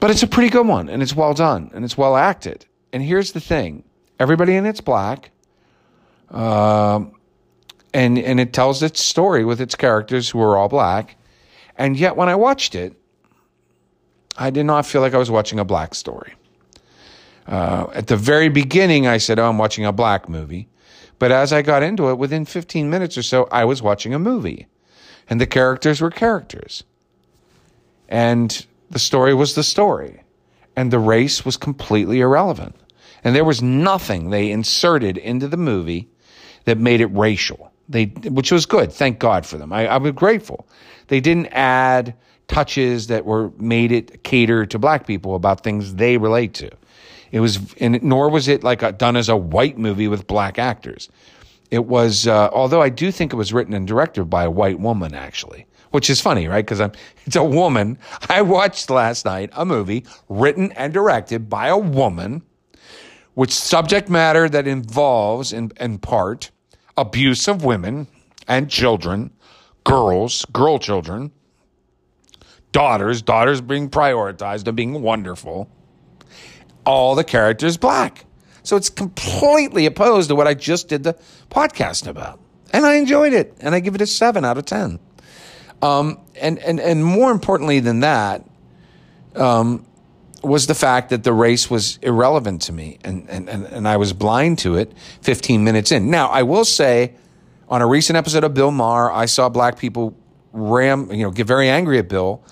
But 0.01 0.11
it's 0.11 0.23
a 0.23 0.27
pretty 0.27 0.49
good 0.49 0.67
one, 0.67 0.89
and 0.89 1.03
it's 1.03 1.15
well 1.15 1.35
done, 1.35 1.71
and 1.75 1.85
it's 1.85 1.97
well 1.97 2.17
acted. 2.17 2.67
And 2.93 3.03
here's 3.03 3.33
the 3.33 3.41
thing: 3.41 3.85
everybody 4.19 4.57
in 4.57 4.67
it's 4.67 4.81
black. 4.81 5.31
Um, 6.31 7.13
and 7.93 8.19
and 8.19 8.41
it 8.41 8.53
tells 8.53 8.83
its 8.83 9.01
story 9.01 9.45
with 9.45 9.61
its 9.61 9.75
characters 9.75 10.29
who 10.29 10.41
are 10.41 10.57
all 10.57 10.69
black. 10.69 11.17
And 11.77 11.97
yet, 11.97 12.17
when 12.17 12.29
I 12.29 12.35
watched 12.35 12.75
it, 12.75 12.95
I 14.37 14.51
did 14.51 14.65
not 14.65 14.87
feel 14.87 15.01
like 15.01 15.15
I 15.15 15.19
was 15.19 15.31
watching 15.31 15.59
a 15.59 15.65
black 15.65 15.95
story. 15.95 16.35
Uh, 17.47 17.87
at 17.93 18.07
the 18.07 18.17
very 18.17 18.49
beginning, 18.49 19.07
I 19.07 19.19
said, 19.19 19.39
"Oh, 19.39 19.49
I'm 19.49 19.59
watching 19.59 19.85
a 19.85 19.93
black 19.93 20.29
movie," 20.29 20.69
but 21.19 21.31
as 21.31 21.53
I 21.53 21.63
got 21.63 21.83
into 21.83 22.09
it, 22.11 22.19
within 22.19 22.45
15 22.45 22.89
minutes 22.89 23.19
or 23.19 23.23
so, 23.23 23.49
I 23.53 23.65
was 23.65 23.83
watching 23.83 24.15
a 24.15 24.19
movie, 24.19 24.67
and 25.29 25.41
the 25.41 25.47
characters 25.47 26.01
were 26.01 26.11
characters, 26.11 26.85
and 28.09 28.67
the 28.91 28.99
story 28.99 29.35
was 29.35 29.55
the 29.55 29.63
story, 29.63 30.23
and 30.77 30.91
the 30.91 30.99
race 30.99 31.45
was 31.45 31.57
completely 31.57 32.21
irrelevant, 32.21 32.77
and 33.23 33.35
there 33.35 33.45
was 33.45 33.63
nothing 33.63 34.31
they 34.31 34.51
inserted 34.51 35.19
into 35.19 35.49
the 35.49 35.57
movie 35.57 36.09
that 36.65 36.79
made 36.79 37.01
it 37.01 37.07
racial. 37.07 37.71
They, 37.89 38.07
which 38.07 38.51
was 38.51 38.65
good. 38.65 38.93
Thank 38.93 39.19
God 39.19 39.45
for 39.45 39.59
them. 39.59 39.73
I, 39.73 39.87
I 39.87 39.97
was 39.99 40.13
grateful. 40.13 40.67
They 41.09 41.21
didn't 41.21 41.49
add 41.49 42.15
touches 42.49 43.09
that 43.09 43.25
were 43.25 43.51
made 43.59 43.93
it 43.93 44.23
cater 44.25 44.67
to 44.67 44.79
black 44.79 45.07
people 45.07 45.35
about 45.35 45.63
things 45.63 45.95
they 45.95 46.17
relate 46.17 46.55
to. 46.55 46.71
It 47.35 47.41
was, 47.41 47.59
and 47.81 48.01
nor 48.01 48.29
was 48.31 48.47
it 48.47 48.63
like 48.63 48.85
a, 48.85 48.93
done 48.93 49.17
as 49.17 49.29
a 49.29 49.37
white 49.37 49.77
movie 49.77 50.07
with 50.07 50.29
black 50.29 50.57
actors. 50.57 51.09
It 51.69 51.85
was, 51.85 52.29
uh, 52.29 52.49
although 52.53 52.81
I 52.81 52.91
do 52.91 53.11
think 53.11 53.33
it 53.33 53.37
was 53.37 53.53
written 53.53 53.75
and 53.75 53.89
directed 53.89 54.27
by 54.27 54.45
a 54.45 54.51
white 54.51 54.79
woman, 54.79 55.15
actually, 55.15 55.67
which 55.91 56.09
is 56.09 56.21
funny, 56.21 56.47
right? 56.47 56.65
Because 56.65 56.81
I'm, 56.81 56.93
it's 57.27 57.35
a 57.35 57.43
woman. 57.43 57.99
I 58.29 58.43
watched 58.43 58.89
last 58.89 59.25
night 59.25 59.51
a 59.55 59.65
movie 59.65 60.07
written 60.29 60.71
and 60.75 60.93
directed 60.93 61.51
by 61.51 61.67
a 61.67 61.77
woman, 61.77 62.43
which 63.35 63.51
subject 63.53 64.09
matter 64.09 64.49
that 64.49 64.69
involves, 64.69 65.53
in, 65.53 65.73
in 65.81 65.99
part, 65.99 66.53
abuse 66.97 67.49
of 67.49 67.65
women 67.65 68.07
and 68.47 68.71
children, 68.71 69.33
girls, 69.83 70.45
girl 70.53 70.79
children, 70.79 71.33
daughters, 72.71 73.23
daughters 73.23 73.61
being 73.61 73.91
prioritized 73.91 74.69
and 74.69 74.77
being 74.77 75.03
wonderful. 75.03 75.69
All 76.85 77.15
the 77.15 77.25
characters 77.25 77.77
black. 77.77 78.25
So 78.63 78.77
it's 78.77 78.91
completely 78.91 79.87
opposed 79.87 80.29
to 80.31 80.35
what 80.35 80.47
I 80.47 80.55
just 80.55 80.89
did 80.89 81.03
the 81.05 81.19
podcast 81.51 82.07
about. 82.07 82.41
And 82.73 82.87
I 82.87 82.95
enjoyed 82.95 83.33
it. 83.33 83.57
And 83.61 83.75
I 83.75 83.81
give 83.81 83.95
it 83.95 84.01
a 84.01 84.07
seven 84.07 84.45
out 84.45 84.59
of 84.59 84.65
10. 84.65 84.99
Um, 85.83 86.19
and, 86.41 86.59
and, 86.59 86.81
and 86.81 87.05
more 87.05 87.31
importantly 87.31 87.81
than 87.81 88.01
that, 88.01 88.45
um, 89.37 89.87
was 90.43 90.67
the 90.67 90.75
fact 90.75 91.11
that 91.11 91.25
the 91.25 91.33
race 91.33 91.71
was 91.71 91.99
irrelevant 92.03 92.63
to 92.63 92.73
me 92.73 92.99
and, 93.03 93.29
and, 93.29 93.49
and, 93.49 93.65
and 93.65 93.89
I 93.89 93.97
was 93.97 94.13
blind 94.13 94.59
to 94.61 94.77
it 94.77 94.93
15 95.23 95.65
minutes 95.65 95.91
in. 95.91 96.11
Now, 96.11 96.29
I 96.29 96.43
will 96.43 96.65
say 96.65 97.15
on 97.69 97.83
a 97.83 97.87
recent 97.87 98.17
episode 98.17 98.45
of 98.45 98.55
Bill 98.55 98.71
Maher, 98.71 99.11
I 99.11 99.27
saw 99.27 99.49
black 99.49 99.79
people 99.79 100.17
ram, 100.53 101.11
you 101.11 101.25
know, 101.25 101.31
get 101.31 101.47
very 101.47 101.69
angry 101.69 101.99
at 101.99 102.09
Bill 102.09 102.43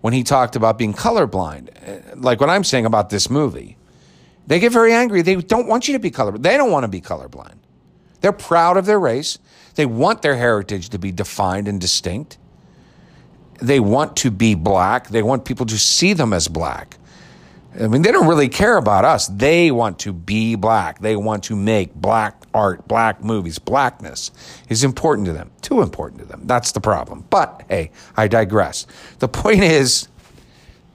when 0.00 0.12
he 0.12 0.22
talked 0.22 0.56
about 0.56 0.76
being 0.78 0.92
colorblind, 0.92 1.70
uh, 1.88 2.16
like 2.16 2.40
what 2.40 2.50
I'm 2.50 2.64
saying 2.64 2.86
about 2.86 3.10
this 3.10 3.30
movie. 3.30 3.75
They 4.46 4.60
get 4.60 4.72
very 4.72 4.92
angry. 4.92 5.22
They 5.22 5.36
don't 5.36 5.66
want 5.66 5.88
you 5.88 5.94
to 5.94 5.98
be 5.98 6.10
colorblind. 6.10 6.42
They 6.42 6.56
don't 6.56 6.70
want 6.70 6.84
to 6.84 6.88
be 6.88 7.00
colorblind. 7.00 7.56
They're 8.20 8.32
proud 8.32 8.76
of 8.76 8.86
their 8.86 9.00
race. 9.00 9.38
They 9.74 9.86
want 9.86 10.22
their 10.22 10.36
heritage 10.36 10.88
to 10.90 10.98
be 10.98 11.12
defined 11.12 11.68
and 11.68 11.80
distinct. 11.80 12.38
They 13.60 13.80
want 13.80 14.16
to 14.18 14.30
be 14.30 14.54
black. 14.54 15.08
They 15.08 15.22
want 15.22 15.44
people 15.44 15.66
to 15.66 15.78
see 15.78 16.12
them 16.12 16.32
as 16.32 16.48
black. 16.48 16.98
I 17.78 17.88
mean, 17.88 18.02
they 18.02 18.10
don't 18.10 18.26
really 18.26 18.48
care 18.48 18.78
about 18.78 19.04
us. 19.04 19.26
They 19.28 19.70
want 19.70 19.98
to 20.00 20.12
be 20.12 20.54
black. 20.54 21.00
They 21.00 21.14
want 21.14 21.44
to 21.44 21.56
make 21.56 21.94
black 21.94 22.42
art, 22.54 22.88
black 22.88 23.22
movies. 23.22 23.58
Blackness 23.58 24.30
is 24.70 24.82
important 24.82 25.26
to 25.26 25.32
them. 25.34 25.50
Too 25.60 25.82
important 25.82 26.20
to 26.20 26.26
them. 26.26 26.42
That's 26.44 26.72
the 26.72 26.80
problem. 26.80 27.26
But 27.28 27.64
hey, 27.68 27.90
I 28.16 28.28
digress. 28.28 28.86
The 29.18 29.28
point 29.28 29.62
is, 29.62 30.08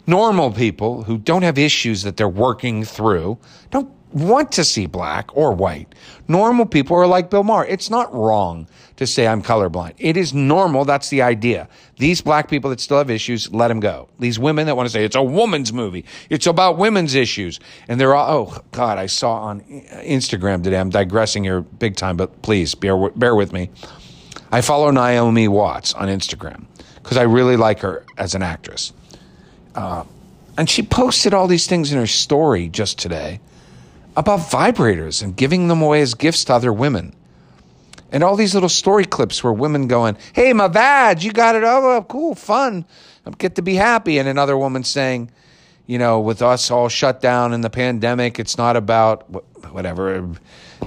normal 0.08 0.52
people 0.52 1.04
who 1.04 1.18
don't 1.18 1.44
have 1.44 1.58
issues 1.58 2.04
that 2.04 2.18
they're 2.18 2.28
working 2.28 2.84
through 2.84 3.38
don't 3.70 3.92
want 4.14 4.52
to 4.52 4.64
see 4.64 4.86
black 4.86 5.36
or 5.36 5.54
white. 5.54 5.94
Normal 6.28 6.66
people 6.66 6.98
are 6.98 7.08
like 7.08 7.30
Bill 7.30 7.44
Maher. 7.44 7.66
It's 7.66 7.90
not 7.90 8.14
wrong 8.14 8.68
to 8.98 9.08
say 9.08 9.28
I'm 9.28 9.42
colorblind. 9.42 9.94
It 9.98 10.18
is 10.18 10.34
normal. 10.34 10.86
That's 10.86 11.10
the 11.10 11.22
idea. 11.22 11.68
These 11.98 12.22
black 12.22 12.50
people 12.50 12.70
that 12.70 12.80
still 12.80 12.98
have 12.98 13.10
issues, 13.10 13.52
let 13.54 13.70
them 13.70 13.80
go. 13.80 14.10
These 14.20 14.38
women 14.38 14.68
that 14.68 14.76
want 14.76 14.88
to 14.88 14.92
say 14.92 15.06
it's 15.06 15.16
a 15.16 15.24
woman's 15.24 15.72
movie. 15.72 16.06
It's 16.30 16.46
about 16.46 16.78
women's 16.78 17.16
issues. 17.16 17.60
And 17.88 18.00
they're 18.00 18.16
all, 18.16 18.48
oh 18.48 18.64
God, 18.72 18.98
I 18.98 19.06
saw 19.06 19.34
on 19.34 19.62
uh, 19.62 19.96
Instagram 19.98 20.64
today. 20.64 20.78
I'm 20.78 20.90
digressing 20.90 21.44
here 21.44 21.62
big 21.62 21.96
time, 21.96 22.18
but 22.18 22.42
please 22.42 22.76
bear, 22.76 23.10
bear 23.12 23.36
with 23.36 23.54
me. 23.54 23.70
I 24.52 24.62
follow 24.62 24.92
Naomi 24.92 25.48
Watts 25.48 25.94
on 25.94 26.10
Instagram 26.10 26.66
because 26.96 27.18
I 27.18 27.24
really 27.24 27.56
like 27.56 27.80
her 27.80 28.06
as 28.18 28.36
an 28.36 28.44
actress. 28.44 28.94
Uh, 29.76 30.04
and 30.58 30.70
she 30.70 30.84
posted 30.84 31.34
all 31.34 31.48
these 31.48 31.68
things 31.68 31.92
in 31.92 31.98
her 31.98 32.08
story 32.08 32.68
just 32.68 33.00
today 33.00 33.40
about 34.16 34.40
vibrators 34.40 35.24
and 35.24 35.36
giving 35.36 35.68
them 35.68 35.82
away 35.82 36.02
as 36.02 36.14
gifts 36.14 36.44
to 36.46 36.54
other 36.54 36.74
women. 36.74 37.16
And 38.12 38.24
all 38.24 38.36
these 38.36 38.54
little 38.54 38.70
story 38.70 39.06
clips 39.06 39.44
where 39.44 39.54
women 39.54 39.88
going, 39.88 40.18
Hey, 40.34 40.52
my 40.52 40.68
vag, 40.68 41.24
you 41.24 41.32
got 41.32 41.56
it. 41.56 41.64
Oh, 41.64 42.06
cool, 42.10 42.36
fun. 42.36 42.86
I 43.26 43.32
get 43.32 43.56
to 43.56 43.62
be 43.62 43.76
happy. 43.76 44.18
And 44.18 44.28
another 44.28 44.58
woman 44.58 44.84
saying, 44.84 45.32
you 45.92 45.98
know, 45.98 46.22
with 46.22 46.42
us 46.42 46.72
all 46.72 46.88
shut 46.88 47.20
down 47.20 47.52
in 47.52 47.60
the 47.60 47.70
pandemic, 47.70 48.40
it's 48.40 48.58
not 48.58 48.78
about 48.78 49.30
whatever, 49.74 50.32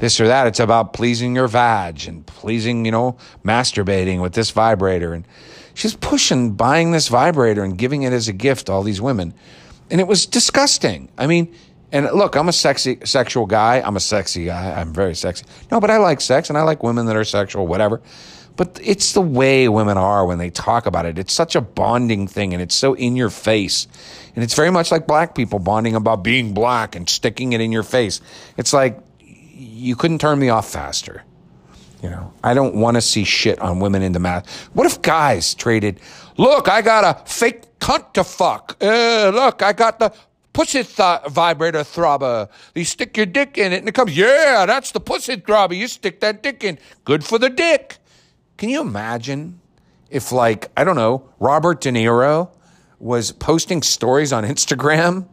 this 0.00 0.18
or 0.18 0.28
that. 0.28 0.46
It's 0.46 0.60
about 0.60 0.94
pleasing 0.94 1.36
your 1.36 1.46
vag 1.46 2.08
and 2.08 2.24
pleasing, 2.24 2.86
you 2.86 2.90
know, 2.90 3.18
masturbating 3.44 4.22
with 4.22 4.32
this 4.32 4.50
vibrator. 4.50 5.12
And 5.12 5.28
she's 5.74 5.94
pushing 5.94 6.52
buying 6.52 6.92
this 6.92 7.08
vibrator 7.08 7.62
and 7.62 7.76
giving 7.76 8.04
it 8.04 8.14
as 8.14 8.28
a 8.28 8.32
gift 8.32 8.64
to 8.68 8.72
all 8.72 8.82
these 8.82 9.02
women. 9.02 9.34
And 9.90 10.00
it 10.00 10.06
was 10.06 10.24
disgusting. 10.24 11.10
I 11.18 11.26
mean, 11.26 11.54
and 11.92 12.10
look, 12.14 12.34
I'm 12.34 12.48
a 12.48 12.52
sexy, 12.54 12.98
sexual 13.04 13.44
guy. 13.44 13.82
I'm 13.84 13.96
a 13.96 14.00
sexy 14.00 14.46
guy. 14.46 14.72
I'm 14.72 14.94
very 14.94 15.14
sexy. 15.14 15.44
No, 15.70 15.80
but 15.80 15.90
I 15.90 15.98
like 15.98 16.22
sex 16.22 16.48
and 16.48 16.56
I 16.56 16.62
like 16.62 16.82
women 16.82 17.04
that 17.04 17.16
are 17.16 17.24
sexual, 17.24 17.66
whatever. 17.66 18.00
But 18.56 18.78
it's 18.82 19.12
the 19.12 19.20
way 19.20 19.68
women 19.68 19.98
are 19.98 20.24
when 20.24 20.38
they 20.38 20.50
talk 20.50 20.86
about 20.86 21.06
it. 21.06 21.18
It's 21.18 21.32
such 21.32 21.56
a 21.56 21.60
bonding 21.60 22.28
thing 22.28 22.52
and 22.52 22.62
it's 22.62 22.74
so 22.74 22.94
in 22.94 23.16
your 23.16 23.30
face. 23.30 23.88
And 24.34 24.44
it's 24.44 24.54
very 24.54 24.70
much 24.70 24.92
like 24.92 25.06
black 25.06 25.34
people 25.34 25.58
bonding 25.58 25.94
about 25.94 26.22
being 26.22 26.54
black 26.54 26.94
and 26.94 27.08
sticking 27.08 27.52
it 27.52 27.60
in 27.60 27.72
your 27.72 27.82
face. 27.82 28.20
It's 28.56 28.72
like 28.72 29.00
you 29.18 29.96
couldn't 29.96 30.20
turn 30.20 30.38
me 30.38 30.50
off 30.50 30.70
faster. 30.70 31.24
You 32.02 32.10
know, 32.10 32.32
I 32.44 32.54
don't 32.54 32.74
want 32.74 32.96
to 32.96 33.00
see 33.00 33.24
shit 33.24 33.58
on 33.60 33.80
women 33.80 34.02
in 34.02 34.12
the 34.12 34.20
math. 34.20 34.68
What 34.74 34.86
if 34.86 35.00
guys 35.00 35.54
traded, 35.54 36.00
look, 36.36 36.68
I 36.68 36.82
got 36.82 37.04
a 37.04 37.28
fake 37.28 37.78
cunt 37.78 38.12
to 38.12 38.24
fuck. 38.24 38.76
Uh, 38.80 39.30
look, 39.34 39.62
I 39.62 39.72
got 39.72 39.98
the 39.98 40.12
pussy 40.52 40.84
th- 40.84 41.20
vibrator 41.28 41.80
throbber. 41.80 42.48
You 42.74 42.84
stick 42.84 43.16
your 43.16 43.26
dick 43.26 43.56
in 43.58 43.72
it 43.72 43.78
and 43.78 43.88
it 43.88 43.92
comes, 43.92 44.16
yeah, 44.16 44.64
that's 44.66 44.92
the 44.92 45.00
pussy 45.00 45.38
throbber. 45.38 45.76
You 45.76 45.88
stick 45.88 46.20
that 46.20 46.42
dick 46.42 46.62
in. 46.62 46.78
Good 47.04 47.24
for 47.24 47.38
the 47.38 47.50
dick. 47.50 47.96
Can 48.56 48.68
you 48.68 48.80
imagine 48.80 49.60
if, 50.10 50.30
like, 50.32 50.70
I 50.76 50.84
don't 50.84 50.96
know, 50.96 51.28
Robert 51.40 51.80
De 51.80 51.90
Niro 51.90 52.50
was 52.98 53.32
posting 53.32 53.82
stories 53.82 54.32
on 54.32 54.44
Instagram 54.44 55.26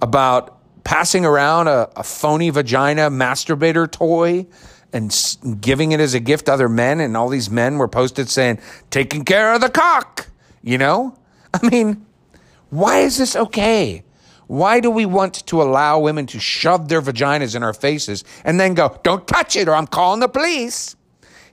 about 0.00 0.58
passing 0.84 1.24
around 1.24 1.66
a, 1.68 1.90
a 1.96 2.02
phony 2.02 2.50
vagina 2.50 3.10
masturbator 3.10 3.90
toy 3.90 4.46
and 4.92 5.10
s- 5.10 5.36
giving 5.60 5.90
it 5.92 5.98
as 5.98 6.14
a 6.14 6.20
gift 6.20 6.46
to 6.46 6.52
other 6.52 6.68
men, 6.68 7.00
and 7.00 7.16
all 7.16 7.28
these 7.28 7.50
men 7.50 7.76
were 7.76 7.88
posted 7.88 8.28
saying, 8.28 8.60
taking 8.90 9.24
care 9.24 9.52
of 9.52 9.60
the 9.60 9.68
cock, 9.68 10.28
you 10.62 10.78
know? 10.78 11.18
I 11.52 11.66
mean, 11.68 12.06
why 12.70 12.98
is 12.98 13.18
this 13.18 13.34
okay? 13.34 14.04
Why 14.46 14.78
do 14.78 14.90
we 14.90 15.06
want 15.06 15.34
to 15.46 15.60
allow 15.60 15.98
women 15.98 16.26
to 16.26 16.38
shove 16.38 16.88
their 16.88 17.02
vaginas 17.02 17.56
in 17.56 17.64
our 17.64 17.74
faces 17.74 18.22
and 18.44 18.60
then 18.60 18.74
go, 18.74 18.96
don't 19.02 19.26
touch 19.26 19.56
it 19.56 19.66
or 19.66 19.74
I'm 19.74 19.88
calling 19.88 20.20
the 20.20 20.28
police? 20.28 20.94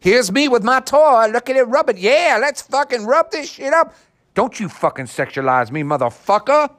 Here's 0.04 0.34
me 0.34 0.50
with 0.50 0.64
my 0.66 0.82
toy. 0.82 1.28
Look 1.28 1.50
at 1.50 1.56
it, 1.56 1.64
rub 1.64 1.90
it. 1.90 1.98
Yeah, 1.98 2.38
let's 2.42 2.62
fucking 2.62 3.06
rub 3.06 3.32
this 3.32 3.50
shit 3.50 3.72
up. 3.72 3.96
Don't 4.34 4.60
you 4.60 4.68
fucking 4.68 5.06
sexualize 5.06 5.72
me, 5.72 5.82
motherfucker. 5.82 6.70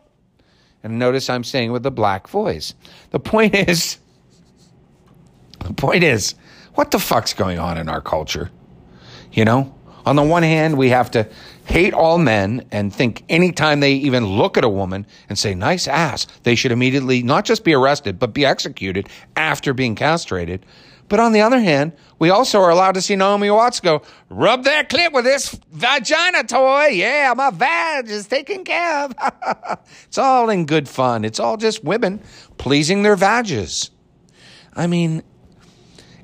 And 0.82 0.98
notice 0.98 1.30
I'm 1.30 1.42
saying 1.42 1.72
with 1.72 1.86
a 1.86 1.90
black 1.90 2.28
voice. 2.28 2.74
The 3.12 3.20
point 3.20 3.54
is, 3.54 3.96
the 5.60 5.72
point 5.72 6.04
is, 6.04 6.34
what 6.74 6.90
the 6.90 6.98
fuck's 6.98 7.32
going 7.32 7.58
on 7.58 7.78
in 7.78 7.88
our 7.88 8.02
culture? 8.02 8.50
You 9.32 9.46
know, 9.46 9.74
On 10.06 10.16
the 10.16 10.22
one 10.22 10.42
hand, 10.42 10.76
we 10.76 10.90
have 10.90 11.10
to 11.12 11.26
hate 11.64 11.94
all 11.94 12.18
men 12.18 12.66
and 12.70 12.94
think 12.94 13.24
anytime 13.30 13.80
they 13.80 13.94
even 13.94 14.26
look 14.26 14.58
at 14.58 14.64
a 14.64 14.68
woman 14.68 15.06
and 15.30 15.38
say, 15.38 15.54
nice 15.54 15.88
ass, 15.88 16.26
they 16.42 16.54
should 16.54 16.72
immediately 16.72 17.22
not 17.22 17.46
just 17.46 17.64
be 17.64 17.72
arrested, 17.72 18.18
but 18.18 18.34
be 18.34 18.44
executed 18.44 19.08
after 19.36 19.72
being 19.72 19.94
castrated. 19.94 20.66
But 21.08 21.20
on 21.20 21.32
the 21.32 21.40
other 21.40 21.60
hand, 21.60 21.92
we 22.18 22.30
also 22.30 22.60
are 22.60 22.70
allowed 22.70 22.92
to 22.92 23.02
see 23.02 23.16
Naomi 23.16 23.50
Watts 23.50 23.80
go, 23.80 24.02
rub 24.30 24.64
that 24.64 24.88
clit 24.88 25.12
with 25.12 25.24
this 25.24 25.58
vagina 25.70 26.44
toy. 26.44 26.86
Yeah, 26.86 27.34
my 27.36 27.50
vag 27.50 28.08
is 28.08 28.26
taken 28.26 28.64
care 28.64 29.04
of. 29.04 29.14
it's 30.04 30.18
all 30.18 30.48
in 30.48 30.66
good 30.66 30.88
fun. 30.88 31.24
It's 31.24 31.38
all 31.38 31.56
just 31.56 31.84
women 31.84 32.20
pleasing 32.56 33.02
their 33.02 33.16
vages. 33.16 33.90
I 34.74 34.86
mean, 34.86 35.22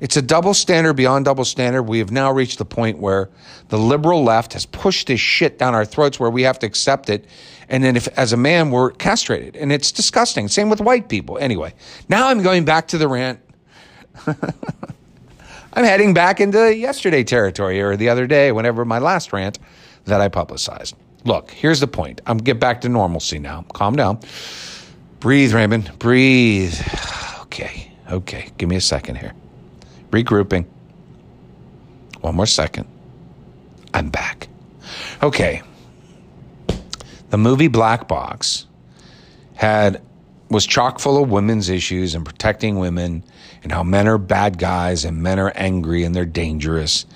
it's 0.00 0.16
a 0.16 0.22
double 0.22 0.54
standard 0.54 0.94
beyond 0.94 1.26
double 1.26 1.44
standard. 1.44 1.82
We 1.82 1.98
have 1.98 2.10
now 2.10 2.32
reached 2.32 2.58
the 2.58 2.64
point 2.64 2.98
where 2.98 3.28
the 3.68 3.78
liberal 3.78 4.24
left 4.24 4.54
has 4.54 4.64
pushed 4.64 5.08
this 5.08 5.20
shit 5.20 5.58
down 5.58 5.74
our 5.74 5.84
throats 5.84 6.18
where 6.18 6.30
we 6.30 6.42
have 6.42 6.58
to 6.60 6.66
accept 6.66 7.10
it. 7.10 7.26
And 7.68 7.84
then 7.84 7.96
if 7.96 8.08
as 8.16 8.32
a 8.32 8.36
man 8.36 8.70
we're 8.70 8.90
castrated 8.92 9.56
and 9.56 9.70
it's 9.70 9.92
disgusting. 9.92 10.48
Same 10.48 10.70
with 10.70 10.80
white 10.80 11.08
people. 11.08 11.36
Anyway, 11.38 11.74
now 12.08 12.28
I'm 12.28 12.42
going 12.42 12.64
back 12.64 12.88
to 12.88 12.98
the 12.98 13.06
rant. 13.08 13.40
I'm 15.72 15.84
heading 15.84 16.14
back 16.14 16.40
into 16.40 16.74
yesterday 16.74 17.22
territory 17.22 17.80
or 17.80 17.96
the 17.96 18.08
other 18.08 18.26
day, 18.26 18.52
whenever 18.52 18.84
my 18.84 18.98
last 18.98 19.32
rant 19.32 19.58
that 20.04 20.20
I 20.20 20.28
publicized. 20.28 20.96
Look, 21.24 21.50
here's 21.50 21.80
the 21.80 21.86
point. 21.86 22.20
I'm 22.26 22.38
get 22.38 22.58
back 22.58 22.80
to 22.82 22.88
normalcy 22.88 23.38
now. 23.38 23.64
Calm 23.74 23.94
down. 23.96 24.20
Breathe, 25.20 25.52
Raymond. 25.52 25.98
Breathe. 25.98 26.74
Okay. 27.50 27.90
Okay. 28.08 28.48
Give 28.58 28.68
me 28.68 28.76
a 28.76 28.80
second 28.80 29.16
here. 29.16 29.32
Regrouping. 30.12 30.66
One 32.20 32.36
more 32.36 32.46
second. 32.46 32.86
I'm 33.92 34.08
back. 34.08 34.46
Okay. 35.20 35.62
The 37.30 37.38
movie 37.38 37.66
Black 37.66 38.06
Box 38.06 38.66
had 39.54 40.00
was 40.48 40.64
chock 40.64 41.00
full 41.00 41.22
of 41.22 41.30
women's 41.30 41.68
issues 41.68 42.14
and 42.14 42.24
protecting 42.24 42.78
women 42.78 43.24
and 43.62 43.72
how 43.72 43.82
men 43.82 44.08
are 44.08 44.18
bad 44.18 44.58
guys 44.58 45.04
and 45.04 45.22
men 45.22 45.38
are 45.38 45.52
angry 45.54 46.04
and 46.04 46.14
they're 46.14 46.24
dangerous 46.24 47.06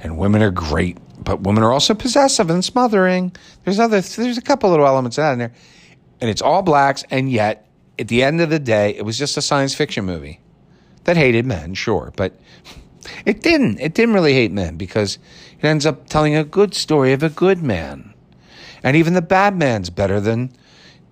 and 0.00 0.18
women 0.18 0.42
are 0.42 0.50
great, 0.50 0.96
but 1.22 1.40
women 1.40 1.62
are 1.62 1.72
also 1.72 1.94
possessive 1.94 2.50
and 2.50 2.64
smothering. 2.64 3.32
There's 3.64 3.80
other 3.80 4.00
there's 4.00 4.38
a 4.38 4.42
couple 4.42 4.70
little 4.70 4.86
elements 4.86 5.18
in 5.18 5.38
there. 5.38 5.52
And 6.20 6.30
it's 6.30 6.42
all 6.42 6.62
blacks 6.62 7.04
and 7.10 7.30
yet 7.30 7.68
at 7.98 8.08
the 8.08 8.22
end 8.22 8.40
of 8.40 8.50
the 8.50 8.58
day 8.58 8.94
it 8.94 9.04
was 9.04 9.18
just 9.18 9.36
a 9.36 9.42
science 9.42 9.74
fiction 9.74 10.04
movie 10.04 10.40
that 11.04 11.16
hated 11.16 11.46
men, 11.46 11.74
sure, 11.74 12.12
but 12.16 12.38
it 13.24 13.40
didn't. 13.40 13.80
It 13.80 13.94
didn't 13.94 14.14
really 14.14 14.34
hate 14.34 14.52
men 14.52 14.76
because 14.76 15.18
it 15.58 15.64
ends 15.64 15.86
up 15.86 16.08
telling 16.08 16.36
a 16.36 16.44
good 16.44 16.74
story 16.74 17.12
of 17.12 17.22
a 17.22 17.30
good 17.30 17.62
man. 17.62 18.14
And 18.82 18.96
even 18.96 19.14
the 19.14 19.22
bad 19.22 19.56
man's 19.56 19.90
better 19.90 20.20
than 20.20 20.52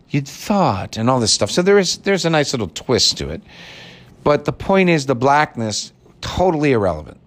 you'd 0.08 0.28
thought 0.28 0.96
and 0.96 1.10
all 1.10 1.18
this 1.18 1.32
stuff. 1.32 1.50
So 1.50 1.62
there 1.62 1.78
is 1.78 1.98
there's 1.98 2.24
a 2.24 2.30
nice 2.30 2.52
little 2.52 2.68
twist 2.68 3.18
to 3.18 3.28
it. 3.30 3.42
But 4.26 4.44
the 4.44 4.52
point 4.52 4.90
is 4.90 5.06
the 5.06 5.14
blackness 5.14 5.92
totally 6.20 6.72
irrelevant. 6.72 7.20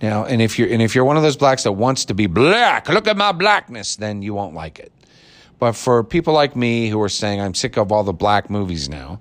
Now, 0.00 0.24
and 0.24 0.40
if 0.40 0.60
you're 0.60 0.68
and 0.68 0.80
if 0.80 0.94
you're 0.94 1.04
one 1.04 1.16
of 1.16 1.24
those 1.24 1.36
blacks 1.36 1.64
that 1.64 1.72
wants 1.72 2.04
to 2.04 2.14
be 2.14 2.28
black, 2.28 2.88
look 2.88 3.08
at 3.08 3.16
my 3.16 3.32
blackness, 3.32 3.96
then 3.96 4.22
you 4.22 4.32
won't 4.32 4.54
like 4.54 4.78
it. 4.78 4.92
But 5.58 5.72
for 5.72 6.04
people 6.04 6.32
like 6.32 6.54
me 6.54 6.88
who 6.88 7.02
are 7.02 7.08
saying 7.08 7.40
I'm 7.40 7.52
sick 7.52 7.76
of 7.76 7.90
all 7.90 8.04
the 8.04 8.12
black 8.12 8.48
movies 8.48 8.88
now, 8.88 9.18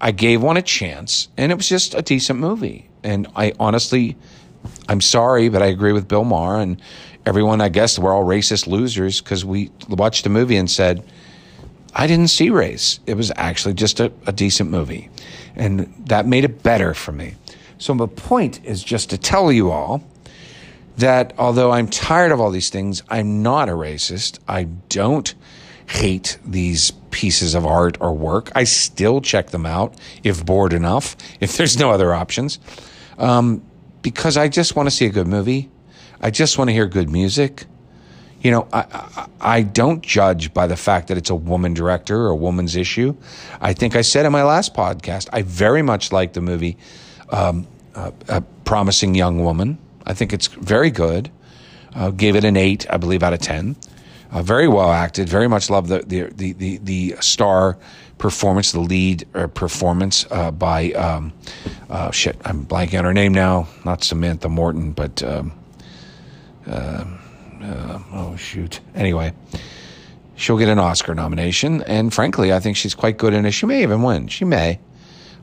I 0.00 0.12
gave 0.12 0.40
one 0.40 0.56
a 0.56 0.62
chance, 0.62 1.28
and 1.36 1.52
it 1.52 1.56
was 1.56 1.68
just 1.68 1.94
a 1.94 2.00
decent 2.00 2.38
movie. 2.38 2.88
And 3.04 3.26
I 3.36 3.52
honestly, 3.60 4.16
I'm 4.88 5.02
sorry, 5.02 5.50
but 5.50 5.60
I 5.60 5.66
agree 5.66 5.92
with 5.92 6.08
Bill 6.08 6.24
Maher 6.24 6.58
and 6.58 6.80
everyone. 7.26 7.60
I 7.60 7.68
guess 7.68 7.98
we're 7.98 8.14
all 8.14 8.24
racist 8.24 8.66
losers 8.66 9.20
because 9.20 9.44
we 9.44 9.70
watched 9.90 10.24
the 10.24 10.30
movie 10.30 10.56
and 10.56 10.70
said, 10.70 11.04
I 11.94 12.06
didn't 12.06 12.28
see 12.28 12.50
race. 12.50 13.00
It 13.06 13.14
was 13.14 13.32
actually 13.36 13.74
just 13.74 14.00
a, 14.00 14.12
a 14.26 14.32
decent 14.32 14.70
movie. 14.70 15.10
And 15.56 15.92
that 16.06 16.26
made 16.26 16.44
it 16.44 16.62
better 16.62 16.94
for 16.94 17.12
me. 17.12 17.34
So, 17.78 17.94
my 17.94 18.06
point 18.06 18.64
is 18.64 18.82
just 18.82 19.10
to 19.10 19.18
tell 19.18 19.50
you 19.50 19.70
all 19.70 20.04
that 20.98 21.32
although 21.38 21.70
I'm 21.70 21.88
tired 21.88 22.30
of 22.30 22.40
all 22.40 22.50
these 22.50 22.70
things, 22.70 23.02
I'm 23.08 23.42
not 23.42 23.68
a 23.68 23.72
racist. 23.72 24.38
I 24.46 24.64
don't 24.64 25.34
hate 25.88 26.38
these 26.44 26.92
pieces 27.10 27.54
of 27.54 27.66
art 27.66 27.96
or 28.00 28.14
work. 28.14 28.52
I 28.54 28.64
still 28.64 29.20
check 29.20 29.48
them 29.48 29.66
out 29.66 29.94
if 30.22 30.44
bored 30.44 30.72
enough, 30.72 31.16
if 31.40 31.56
there's 31.56 31.78
no 31.78 31.90
other 31.90 32.14
options, 32.14 32.58
um, 33.18 33.62
because 34.02 34.36
I 34.36 34.48
just 34.48 34.76
want 34.76 34.86
to 34.88 34.90
see 34.90 35.06
a 35.06 35.10
good 35.10 35.26
movie. 35.26 35.70
I 36.20 36.30
just 36.30 36.58
want 36.58 36.68
to 36.68 36.72
hear 36.72 36.86
good 36.86 37.10
music. 37.10 37.66
You 38.40 38.50
know, 38.50 38.68
I, 38.72 38.80
I, 38.80 39.26
I 39.40 39.62
don't 39.62 40.02
judge 40.02 40.54
by 40.54 40.66
the 40.66 40.76
fact 40.76 41.08
that 41.08 41.18
it's 41.18 41.30
a 41.30 41.34
woman 41.34 41.74
director 41.74 42.22
or 42.22 42.30
a 42.30 42.36
woman's 42.36 42.76
issue. 42.76 43.14
I 43.60 43.74
think 43.74 43.96
I 43.96 44.00
said 44.00 44.24
in 44.24 44.32
my 44.32 44.42
last 44.42 44.74
podcast, 44.74 45.28
I 45.32 45.42
very 45.42 45.82
much 45.82 46.10
like 46.12 46.32
the 46.32 46.40
movie 46.40 46.76
um, 47.30 47.66
uh, 47.94 48.12
A 48.28 48.40
Promising 48.64 49.14
Young 49.14 49.44
Woman. 49.44 49.78
I 50.06 50.14
think 50.14 50.32
it's 50.32 50.46
very 50.46 50.90
good. 50.90 51.30
Uh, 51.94 52.10
gave 52.10 52.36
it 52.36 52.44
an 52.44 52.56
eight, 52.56 52.86
I 52.88 52.96
believe, 52.96 53.22
out 53.22 53.32
of 53.32 53.40
10. 53.40 53.76
Uh, 54.32 54.42
very 54.42 54.68
well 54.68 54.92
acted. 54.92 55.28
Very 55.28 55.48
much 55.48 55.70
love 55.70 55.88
the 55.88 56.00
the 56.00 56.22
the 56.32 56.52
the, 56.52 56.78
the 56.78 57.16
star 57.20 57.76
performance, 58.18 58.70
the 58.70 58.78
lead 58.80 59.26
uh, 59.34 59.48
performance 59.48 60.24
uh, 60.30 60.52
by 60.52 60.92
um, 60.92 61.32
uh, 61.88 62.12
shit. 62.12 62.36
I'm 62.44 62.64
blanking 62.64 63.00
on 63.00 63.04
her 63.06 63.12
name 63.12 63.34
now. 63.34 63.66
Not 63.84 64.04
Samantha 64.04 64.48
Morton, 64.48 64.92
but 64.92 65.20
um, 65.24 65.52
uh, 67.62 67.98
oh 68.12 68.36
shoot. 68.36 68.80
Anyway, 68.94 69.32
she'll 70.36 70.58
get 70.58 70.68
an 70.68 70.78
Oscar 70.78 71.14
nomination, 71.14 71.82
and 71.82 72.12
frankly, 72.12 72.52
I 72.52 72.60
think 72.60 72.76
she's 72.76 72.94
quite 72.94 73.18
good 73.18 73.34
in 73.34 73.46
it. 73.46 73.52
She 73.52 73.66
may 73.66 73.82
even 73.82 74.02
win. 74.02 74.28
She 74.28 74.44
may. 74.44 74.80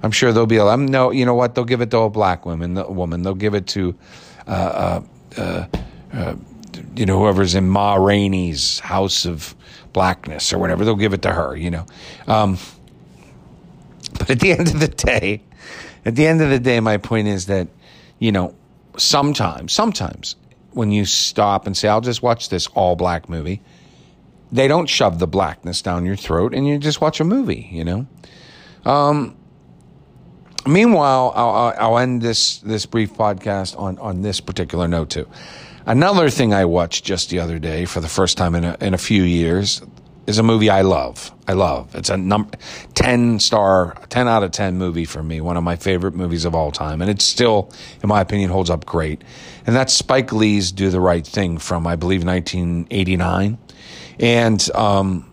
I'm 0.04 0.12
sure 0.12 0.32
there'll 0.32 0.48
be 0.48 0.58
a. 0.58 0.66
I'm 0.66 0.86
no. 0.86 1.12
You 1.12 1.26
know 1.26 1.36
what? 1.36 1.56
They'll 1.56 1.66
give 1.66 1.82
it 1.82 1.92
to 1.92 2.00
a 2.00 2.10
black 2.10 2.46
woman. 2.46 2.76
The 2.76 2.90
woman. 2.90 3.24
They'll 3.24 3.36
give 3.36 3.56
it 3.56 3.68
to 3.68 3.96
uh, 4.46 5.02
uh, 5.38 5.66
you 6.96 7.06
know, 7.06 7.20
whoever's 7.20 7.56
in 7.56 7.70
Ma 7.70 7.96
Rainey's 7.96 8.80
House 8.80 9.26
of 9.26 9.56
Blackness 9.94 10.54
or 10.54 10.60
whatever, 10.60 10.86
they'll 10.86 10.96
give 10.96 11.14
it 11.14 11.22
to 11.24 11.32
her, 11.32 11.56
you 11.56 11.72
know. 11.72 11.86
Um, 12.28 12.58
but 14.14 14.30
at 14.30 14.40
the 14.40 14.52
end 14.52 14.68
of 14.68 14.80
the 14.80 14.88
day, 14.88 15.42
at 16.06 16.16
the 16.16 16.28
end 16.28 16.42
of 16.42 16.50
the 16.50 16.60
day, 16.60 16.80
my 16.80 16.98
point 16.98 17.28
is 17.28 17.48
that, 17.48 17.68
you 18.20 18.32
know, 18.32 18.56
sometimes, 18.98 19.74
sometimes 19.74 20.36
when 20.78 20.92
you 20.92 21.04
stop 21.04 21.68
and 21.68 21.76
say, 21.76 21.88
I'll 21.88 22.02
just 22.02 22.22
watch 22.22 22.50
this 22.50 22.68
all 22.68 22.96
black 22.96 23.28
movie, 23.28 23.62
they 24.52 24.68
don't 24.68 24.88
shove 24.88 25.20
the 25.20 25.28
blackness 25.28 25.82
down 25.82 26.06
your 26.06 26.16
throat 26.16 26.54
and 26.54 26.68
you 26.68 26.78
just 26.78 27.02
watch 27.02 27.20
a 27.20 27.24
movie, 27.24 27.68
you 27.72 27.84
know? 27.84 28.08
Um, 28.86 29.36
meanwhile, 30.66 31.34
I'll, 31.36 31.74
I'll 31.78 31.98
end 31.98 32.22
this, 32.22 32.60
this 32.60 32.86
brief 32.86 33.14
podcast 33.14 33.78
on, 33.78 33.98
on 33.98 34.22
this 34.22 34.40
particular 34.40 34.88
note 34.88 35.10
too. 35.10 35.28
Another 35.86 36.30
thing 36.30 36.54
I 36.54 36.66
watched 36.66 37.04
just 37.04 37.30
the 37.30 37.40
other 37.40 37.60
day 37.60 37.86
for 37.86 38.00
the 38.00 38.08
first 38.08 38.38
time 38.38 38.56
in 38.56 38.64
a, 38.64 38.78
in 38.80 38.94
a 38.94 38.98
few 38.98 39.24
years 39.24 39.82
is 40.28 40.38
a 40.38 40.44
movie 40.44 40.70
I 40.70 40.82
love. 40.82 41.32
I 41.48 41.54
love. 41.54 41.96
It's 41.96 42.10
a 42.10 42.18
number 42.18 42.58
10 42.94 43.40
star, 43.40 43.96
10 44.10 44.28
out 44.28 44.44
of 44.44 44.52
10 44.52 44.78
movie 44.78 45.06
for 45.06 45.24
me, 45.24 45.40
one 45.42 45.56
of 45.58 45.64
my 45.64 45.78
favorite 45.78 46.14
movies 46.14 46.44
of 46.44 46.54
all 46.54 46.72
time. 46.72 47.02
And 47.02 47.10
it 47.10 47.22
still, 47.22 47.72
in 48.04 48.10
my 48.10 48.22
opinion, 48.22 48.50
holds 48.50 48.70
up 48.70 48.86
great. 48.86 49.24
And 49.66 49.76
that's 49.76 49.94
Spike 49.94 50.34
Lee's 50.34 50.72
Do 50.72 50.90
the 50.90 51.00
Right 51.00 51.26
Thing 51.26 51.58
from, 51.58 51.88
I 51.88 51.96
believe, 51.96 52.26
1989. 52.26 53.58
And, 54.20 54.70
um, 54.76 55.32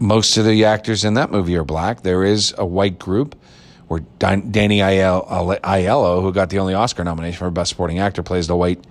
most 0.00 0.36
of 0.36 0.46
the 0.46 0.64
actors 0.64 1.04
in 1.04 1.14
that 1.14 1.30
movie 1.30 1.56
are 1.56 1.64
black. 1.64 2.02
There 2.02 2.24
is 2.24 2.54
a 2.56 2.64
white 2.64 2.98
group 2.98 3.34
where 3.88 4.00
Danny 4.18 4.78
Aiello, 4.78 6.22
who 6.22 6.32
got 6.32 6.50
the 6.50 6.58
only 6.60 6.74
Oscar 6.74 7.04
nomination 7.04 7.38
for 7.38 7.50
Best 7.50 7.70
Supporting 7.70 7.98
Actor, 7.98 8.22
plays 8.22 8.46
the 8.46 8.56
white 8.56 8.84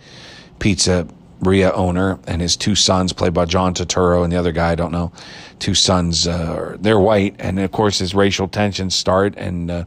pizzeria 1.41 1.71
owner, 1.73 2.19
and 2.27 2.41
his 2.41 2.55
two 2.55 2.75
sons, 2.75 3.13
played 3.13 3.33
by 3.33 3.45
John 3.45 3.73
Turturro 3.73 4.23
and 4.23 4.31
the 4.31 4.37
other 4.37 4.51
guy, 4.51 4.71
I 4.71 4.75
don't 4.75 4.91
know, 4.91 5.11
two 5.59 5.73
sons, 5.73 6.27
uh, 6.27 6.77
they're 6.79 6.99
white, 6.99 7.35
and 7.39 7.59
of 7.59 7.71
course, 7.71 7.99
his 7.99 8.13
racial 8.13 8.47
tensions 8.47 8.95
start, 8.95 9.35
and 9.37 9.71
uh, 9.71 9.85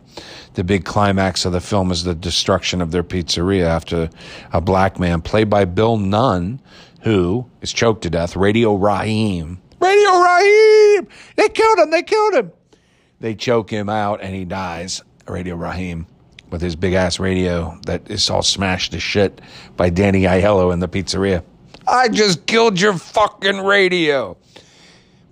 the 0.55 0.65
big 0.65 0.85
climax 0.85 1.45
of 1.45 1.53
the 1.53 1.61
film 1.61 1.91
is 1.91 2.05
the 2.05 2.15
destruction 2.15 2.81
of 2.81 2.91
their 2.91 3.05
pizzeria 3.05 3.67
after 3.67 4.11
a 4.53 4.61
black 4.61 4.99
man, 4.99 5.21
played 5.21 5.51
by 5.51 5.65
Bill 5.65 5.97
Nunn, 5.97 6.61
who 7.03 7.47
is 7.63 7.73
choked 7.73 8.03
to 8.03 8.11
death, 8.11 8.37
Radio 8.37 8.75
Raheem. 8.75 9.61
Radio 9.81 10.11
Raheem! 10.11 11.09
They 11.37 11.49
killed 11.49 11.79
him! 11.79 11.91
They 11.91 12.03
killed 12.03 12.35
him! 12.35 12.53
They 13.21 13.35
choke 13.35 13.71
him 13.71 13.89
out 13.89 14.23
and 14.23 14.35
he 14.35 14.45
dies. 14.47 15.03
Radio 15.27 15.55
Raheem 15.55 16.07
with 16.51 16.61
his 16.63 16.77
big 16.77 16.93
ass 16.93 17.19
radio 17.19 17.79
that 17.87 18.11
is 18.11 18.29
all 18.31 18.43
smashed 18.43 18.93
to 18.93 19.01
shit 19.01 19.41
by 19.77 19.91
Danny 19.91 20.23
Aiello 20.23 20.73
in 20.73 20.81
the 20.81 20.89
pizzeria. 20.89 21.43
I 21.87 22.09
just 22.09 22.47
killed 22.47 22.81
your 22.81 22.95
fucking 22.95 23.61
radio. 23.61 24.37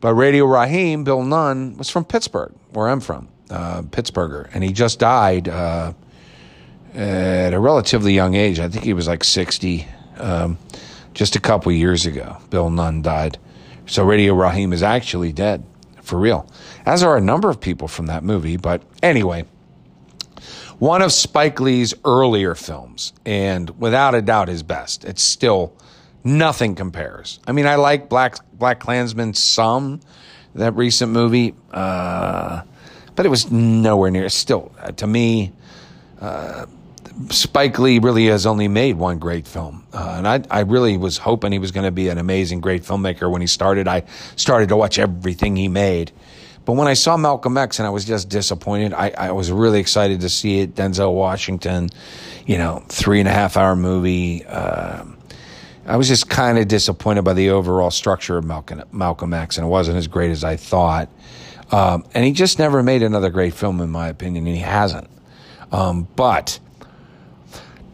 But 0.00 0.14
Radio 0.14 0.46
Raheem, 0.46 1.04
Bill 1.04 1.22
Nunn, 1.22 1.76
was 1.76 1.90
from 1.90 2.04
Pittsburgh, 2.04 2.54
where 2.70 2.88
I'm 2.88 3.00
from, 3.00 3.28
uh, 3.50 3.82
Pittsburgher, 3.82 4.48
and 4.54 4.62
he 4.62 4.72
just 4.72 5.00
died 5.00 5.48
uh, 5.48 5.92
at 6.94 7.52
a 7.52 7.58
relatively 7.58 8.12
young 8.14 8.34
age. 8.34 8.60
I 8.60 8.68
think 8.68 8.84
he 8.84 8.92
was 8.92 9.08
like 9.08 9.24
60. 9.24 9.86
um, 10.18 10.58
just 11.14 11.34
a 11.34 11.40
couple 11.40 11.72
years 11.72 12.06
ago. 12.06 12.36
Bill 12.50 12.70
Nunn 12.70 13.02
died. 13.02 13.38
So 13.86 14.04
Radio 14.04 14.34
Raheem 14.34 14.72
is 14.72 14.84
actually 14.84 15.32
dead, 15.32 15.64
for 16.00 16.16
real. 16.18 16.48
As 16.86 17.02
are 17.02 17.16
a 17.16 17.20
number 17.20 17.50
of 17.50 17.60
people 17.60 17.88
from 17.88 18.06
that 18.06 18.22
movie. 18.22 18.56
But 18.56 18.82
anyway, 19.02 19.44
one 20.78 21.02
of 21.02 21.12
Spike 21.12 21.60
Lee's 21.60 21.94
earlier 22.04 22.54
films, 22.54 23.12
and 23.26 23.70
without 23.80 24.14
a 24.14 24.22
doubt 24.22 24.48
his 24.48 24.62
best. 24.62 25.04
It's 25.04 25.22
still 25.22 25.72
nothing 26.24 26.74
compares. 26.74 27.40
I 27.46 27.52
mean, 27.52 27.66
I 27.66 27.76
like 27.76 28.08
Black 28.08 28.36
Black 28.52 28.80
Klansman 28.80 29.34
some, 29.34 30.00
that 30.54 30.74
recent 30.74 31.12
movie, 31.12 31.54
uh, 31.72 32.62
but 33.14 33.26
it 33.26 33.28
was 33.28 33.50
nowhere 33.50 34.10
near. 34.10 34.28
Still, 34.28 34.72
uh, 34.80 34.92
to 34.92 35.06
me, 35.06 35.52
uh, 36.20 36.66
Spike 37.30 37.78
Lee 37.78 37.98
really 37.98 38.26
has 38.26 38.46
only 38.46 38.68
made 38.68 38.96
one 38.96 39.18
great 39.18 39.46
film, 39.46 39.86
uh, 39.92 40.14
and 40.18 40.28
I, 40.28 40.42
I 40.50 40.60
really 40.60 40.96
was 40.96 41.18
hoping 41.18 41.52
he 41.52 41.58
was 41.58 41.72
going 41.72 41.86
to 41.86 41.90
be 41.90 42.08
an 42.08 42.18
amazing, 42.18 42.60
great 42.60 42.84
filmmaker 42.84 43.30
when 43.30 43.40
he 43.40 43.46
started. 43.48 43.88
I 43.88 44.04
started 44.36 44.68
to 44.68 44.76
watch 44.76 44.98
everything 44.98 45.56
he 45.56 45.68
made. 45.68 46.12
But 46.68 46.74
when 46.74 46.86
I 46.86 46.92
saw 46.92 47.16
Malcolm 47.16 47.56
X 47.56 47.78
and 47.78 47.86
I 47.86 47.90
was 47.90 48.04
just 48.04 48.28
disappointed, 48.28 48.92
I, 48.92 49.08
I 49.16 49.30
was 49.30 49.50
really 49.50 49.80
excited 49.80 50.20
to 50.20 50.28
see 50.28 50.60
it. 50.60 50.74
Denzel 50.74 51.14
Washington, 51.14 51.88
you 52.44 52.58
know, 52.58 52.84
three 52.90 53.20
and 53.20 53.26
a 53.26 53.32
half 53.32 53.56
hour 53.56 53.74
movie. 53.74 54.44
Uh, 54.44 55.06
I 55.86 55.96
was 55.96 56.08
just 56.08 56.28
kind 56.28 56.58
of 56.58 56.68
disappointed 56.68 57.22
by 57.22 57.32
the 57.32 57.48
overall 57.48 57.90
structure 57.90 58.36
of 58.36 58.44
Malcolm, 58.44 58.82
Malcolm 58.92 59.32
X, 59.32 59.56
and 59.56 59.66
it 59.66 59.70
wasn't 59.70 59.96
as 59.96 60.08
great 60.08 60.30
as 60.30 60.44
I 60.44 60.56
thought. 60.56 61.08
Um, 61.72 62.04
and 62.12 62.26
he 62.26 62.32
just 62.32 62.58
never 62.58 62.82
made 62.82 63.02
another 63.02 63.30
great 63.30 63.54
film, 63.54 63.80
in 63.80 63.88
my 63.88 64.08
opinion, 64.08 64.46
and 64.46 64.54
he 64.54 64.60
hasn't. 64.60 65.08
Um, 65.72 66.06
but 66.16 66.60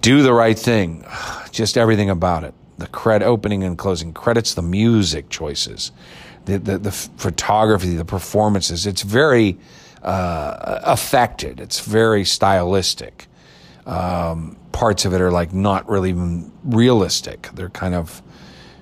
do 0.01 0.21
the 0.25 0.33
right 0.33 0.59
thing, 0.59 1.05
just 1.53 1.79
everything 1.79 2.11
about 2.11 2.43
it. 2.43 2.55
The 2.79 2.89
cred 2.89 3.23
opening 3.23 3.63
and 3.63 3.79
closing 3.79 4.13
credits, 4.13 4.53
the 4.53 4.63
music 4.63 5.29
choices, 5.29 5.93
the, 6.45 6.59
the, 6.59 6.79
the 6.79 6.93
photography, 6.93 7.95
the 7.95 8.05
performances. 8.05 8.87
It's 8.87 9.03
very 9.03 9.59
uh, 10.03 10.81
affected. 10.85 11.61
It's 11.61 11.81
very 11.81 12.25
stylistic. 12.25 13.27
Um, 13.87 14.57
parts 14.73 15.05
of 15.05 15.15
it 15.15 15.21
are 15.21 15.31
like 15.31 15.53
not 15.53 15.89
really 15.89 16.11
even 16.11 16.53
realistic. 16.65 17.49
They're 17.55 17.71
kind 17.71 17.95
of 17.95 18.23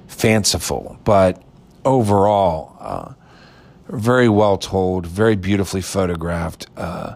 fanciful, 0.07 0.99
but 1.05 1.43
overall, 1.85 2.77
uh, 2.81 3.13
very 3.89 4.29
well 4.29 4.57
told, 4.59 5.07
very 5.07 5.37
beautifully 5.37 5.83
photographed. 5.83 6.67
Uh, 6.77 7.15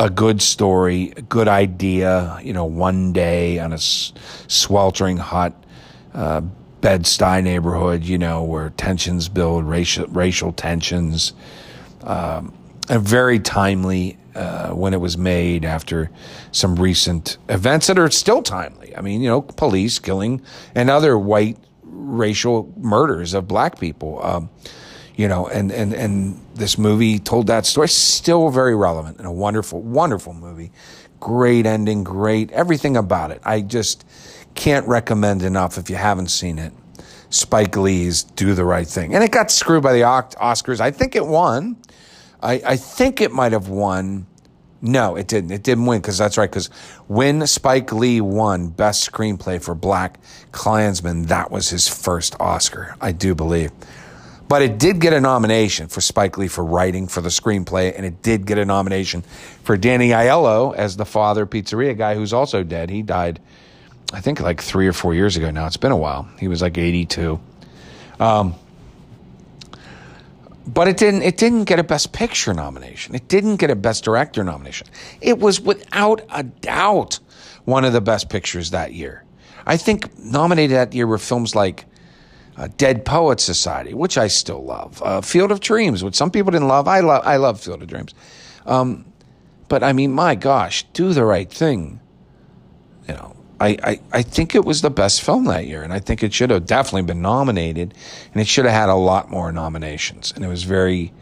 a 0.00 0.08
good 0.08 0.40
story, 0.40 1.12
a 1.16 1.22
good 1.22 1.48
idea. 1.48 2.38
You 2.42 2.52
know, 2.52 2.64
one 2.64 3.12
day 3.12 3.58
on 3.58 3.72
a 3.72 3.76
s- 3.76 4.12
sweltering 4.46 5.16
hot 5.16 5.52
uh, 6.14 6.42
Bed 6.80 7.02
Stuy 7.02 7.42
neighborhood, 7.42 8.04
you 8.04 8.18
know, 8.18 8.42
where 8.42 8.70
tensions 8.70 9.28
build, 9.28 9.64
racial 9.64 10.06
racial 10.06 10.52
tensions, 10.52 11.32
um, 12.02 12.52
and 12.88 13.02
very 13.02 13.38
timely 13.40 14.16
uh, 14.34 14.70
when 14.70 14.94
it 14.94 15.00
was 15.00 15.18
made 15.18 15.64
after 15.64 16.10
some 16.52 16.76
recent 16.76 17.38
events 17.48 17.88
that 17.88 17.98
are 17.98 18.10
still 18.10 18.42
timely. 18.42 18.96
I 18.96 19.00
mean, 19.00 19.20
you 19.20 19.28
know, 19.28 19.42
police 19.42 19.98
killing 19.98 20.40
and 20.74 20.88
other 20.88 21.18
white 21.18 21.58
racial 21.82 22.72
murders 22.76 23.34
of 23.34 23.48
black 23.48 23.80
people. 23.80 24.24
Um, 24.24 24.50
you 25.16 25.26
know, 25.26 25.48
and, 25.48 25.72
and, 25.72 25.92
and 25.92 26.40
this 26.54 26.78
movie 26.78 27.18
told 27.18 27.48
that 27.48 27.66
story. 27.66 27.88
Still 27.88 28.50
very 28.50 28.76
relevant 28.76 29.18
and 29.18 29.26
a 29.26 29.32
wonderful, 29.32 29.82
wonderful 29.82 30.32
movie. 30.32 30.70
Great 31.18 31.66
ending, 31.66 32.04
great 32.04 32.52
everything 32.52 32.96
about 32.96 33.32
it. 33.32 33.40
I 33.44 33.62
just 33.62 34.06
can't 34.58 34.88
recommend 34.88 35.44
enough 35.44 35.78
if 35.78 35.88
you 35.88 35.94
haven't 35.94 36.28
seen 36.28 36.58
it. 36.58 36.72
Spike 37.30 37.76
Lee's 37.76 38.24
Do 38.24 38.54
the 38.54 38.64
Right 38.64 38.86
Thing. 38.86 39.14
And 39.14 39.22
it 39.22 39.30
got 39.30 39.52
screwed 39.52 39.84
by 39.84 39.92
the 39.92 40.00
Oscars. 40.00 40.80
I 40.80 40.90
think 40.90 41.14
it 41.14 41.24
won. 41.24 41.76
I, 42.42 42.54
I 42.66 42.76
think 42.76 43.20
it 43.20 43.30
might 43.30 43.52
have 43.52 43.68
won. 43.68 44.26
No, 44.82 45.14
it 45.14 45.28
didn't. 45.28 45.52
It 45.52 45.62
didn't 45.62 45.86
win 45.86 46.00
because 46.00 46.18
that's 46.18 46.36
right. 46.36 46.50
Because 46.50 46.66
when 47.06 47.46
Spike 47.46 47.92
Lee 47.92 48.20
won 48.20 48.68
Best 48.68 49.08
Screenplay 49.10 49.62
for 49.62 49.76
Black 49.76 50.18
Klansman, 50.50 51.26
that 51.26 51.52
was 51.52 51.68
his 51.68 51.86
first 51.86 52.34
Oscar, 52.40 52.96
I 53.00 53.12
do 53.12 53.36
believe. 53.36 53.70
But 54.48 54.62
it 54.62 54.78
did 54.78 54.98
get 54.98 55.12
a 55.12 55.20
nomination 55.20 55.86
for 55.86 56.00
Spike 56.00 56.36
Lee 56.36 56.48
for 56.48 56.64
writing 56.64 57.06
for 57.06 57.20
the 57.20 57.28
screenplay, 57.28 57.94
and 57.94 58.04
it 58.04 58.22
did 58.22 58.44
get 58.44 58.58
a 58.58 58.64
nomination 58.64 59.22
for 59.62 59.76
Danny 59.76 60.08
Aiello 60.08 60.74
as 60.74 60.96
the 60.96 61.04
father 61.04 61.46
pizzeria 61.46 61.96
guy 61.96 62.16
who's 62.16 62.32
also 62.32 62.64
dead. 62.64 62.90
He 62.90 63.02
died, 63.02 63.40
I 64.12 64.20
think, 64.20 64.40
like 64.40 64.60
three 64.62 64.86
or 64.86 64.92
four 64.92 65.14
years 65.14 65.36
ago 65.36 65.50
now. 65.50 65.66
It's 65.66 65.76
been 65.76 65.92
a 65.92 65.96
while. 65.96 66.28
He 66.38 66.48
was 66.48 66.62
like 66.62 66.78
82. 66.78 67.38
Um, 68.18 68.54
but 70.68 70.86
it 70.86 70.96
didn't 70.98 71.22
it 71.22 71.36
didn't 71.36 71.64
get 71.64 71.78
a 71.78 71.84
best 71.84 72.12
picture 72.12 72.52
nomination 72.52 73.14
it 73.14 73.26
didn't 73.28 73.56
get 73.56 73.70
a 73.70 73.76
best 73.76 74.04
director 74.04 74.44
nomination 74.44 74.86
it 75.20 75.38
was 75.38 75.60
without 75.60 76.20
a 76.30 76.42
doubt 76.42 77.18
one 77.64 77.84
of 77.84 77.92
the 77.92 78.00
best 78.00 78.28
pictures 78.28 78.70
that 78.70 78.92
year 78.92 79.24
i 79.66 79.76
think 79.76 80.16
nominated 80.18 80.76
that 80.76 80.92
year 80.92 81.06
were 81.06 81.18
films 81.18 81.56
like 81.56 81.86
uh, 82.58 82.68
dead 82.76 83.04
poet 83.04 83.40
society 83.40 83.94
which 83.94 84.18
i 84.18 84.26
still 84.26 84.62
love 84.62 85.02
uh, 85.02 85.20
field 85.20 85.50
of 85.50 85.60
dreams 85.60 86.04
which 86.04 86.14
some 86.14 86.30
people 86.30 86.50
didn't 86.50 86.68
love 86.68 86.86
i 86.86 87.00
love 87.00 87.22
i 87.24 87.36
love 87.36 87.58
field 87.58 87.80
of 87.80 87.88
dreams 87.88 88.14
um, 88.66 89.06
but 89.68 89.82
i 89.82 89.92
mean 89.92 90.12
my 90.12 90.34
gosh 90.34 90.84
do 90.92 91.12
the 91.14 91.24
right 91.24 91.50
thing 91.50 91.98
you 93.08 93.14
know 93.14 93.34
I, 93.60 93.76
I, 93.82 94.00
I 94.12 94.22
think 94.22 94.54
it 94.54 94.64
was 94.64 94.82
the 94.82 94.90
best 94.90 95.22
film 95.22 95.44
that 95.46 95.66
year, 95.66 95.82
and 95.82 95.92
I 95.92 95.98
think 95.98 96.22
it 96.22 96.32
should 96.32 96.50
have 96.50 96.66
definitely 96.66 97.02
been 97.02 97.22
nominated, 97.22 97.92
and 98.32 98.40
it 98.40 98.46
should 98.46 98.64
have 98.64 98.74
had 98.74 98.88
a 98.88 98.94
lot 98.94 99.30
more 99.30 99.50
nominations. 99.50 100.32
And 100.34 100.44
it 100.44 100.48
was 100.48 100.62
very, 100.62 101.12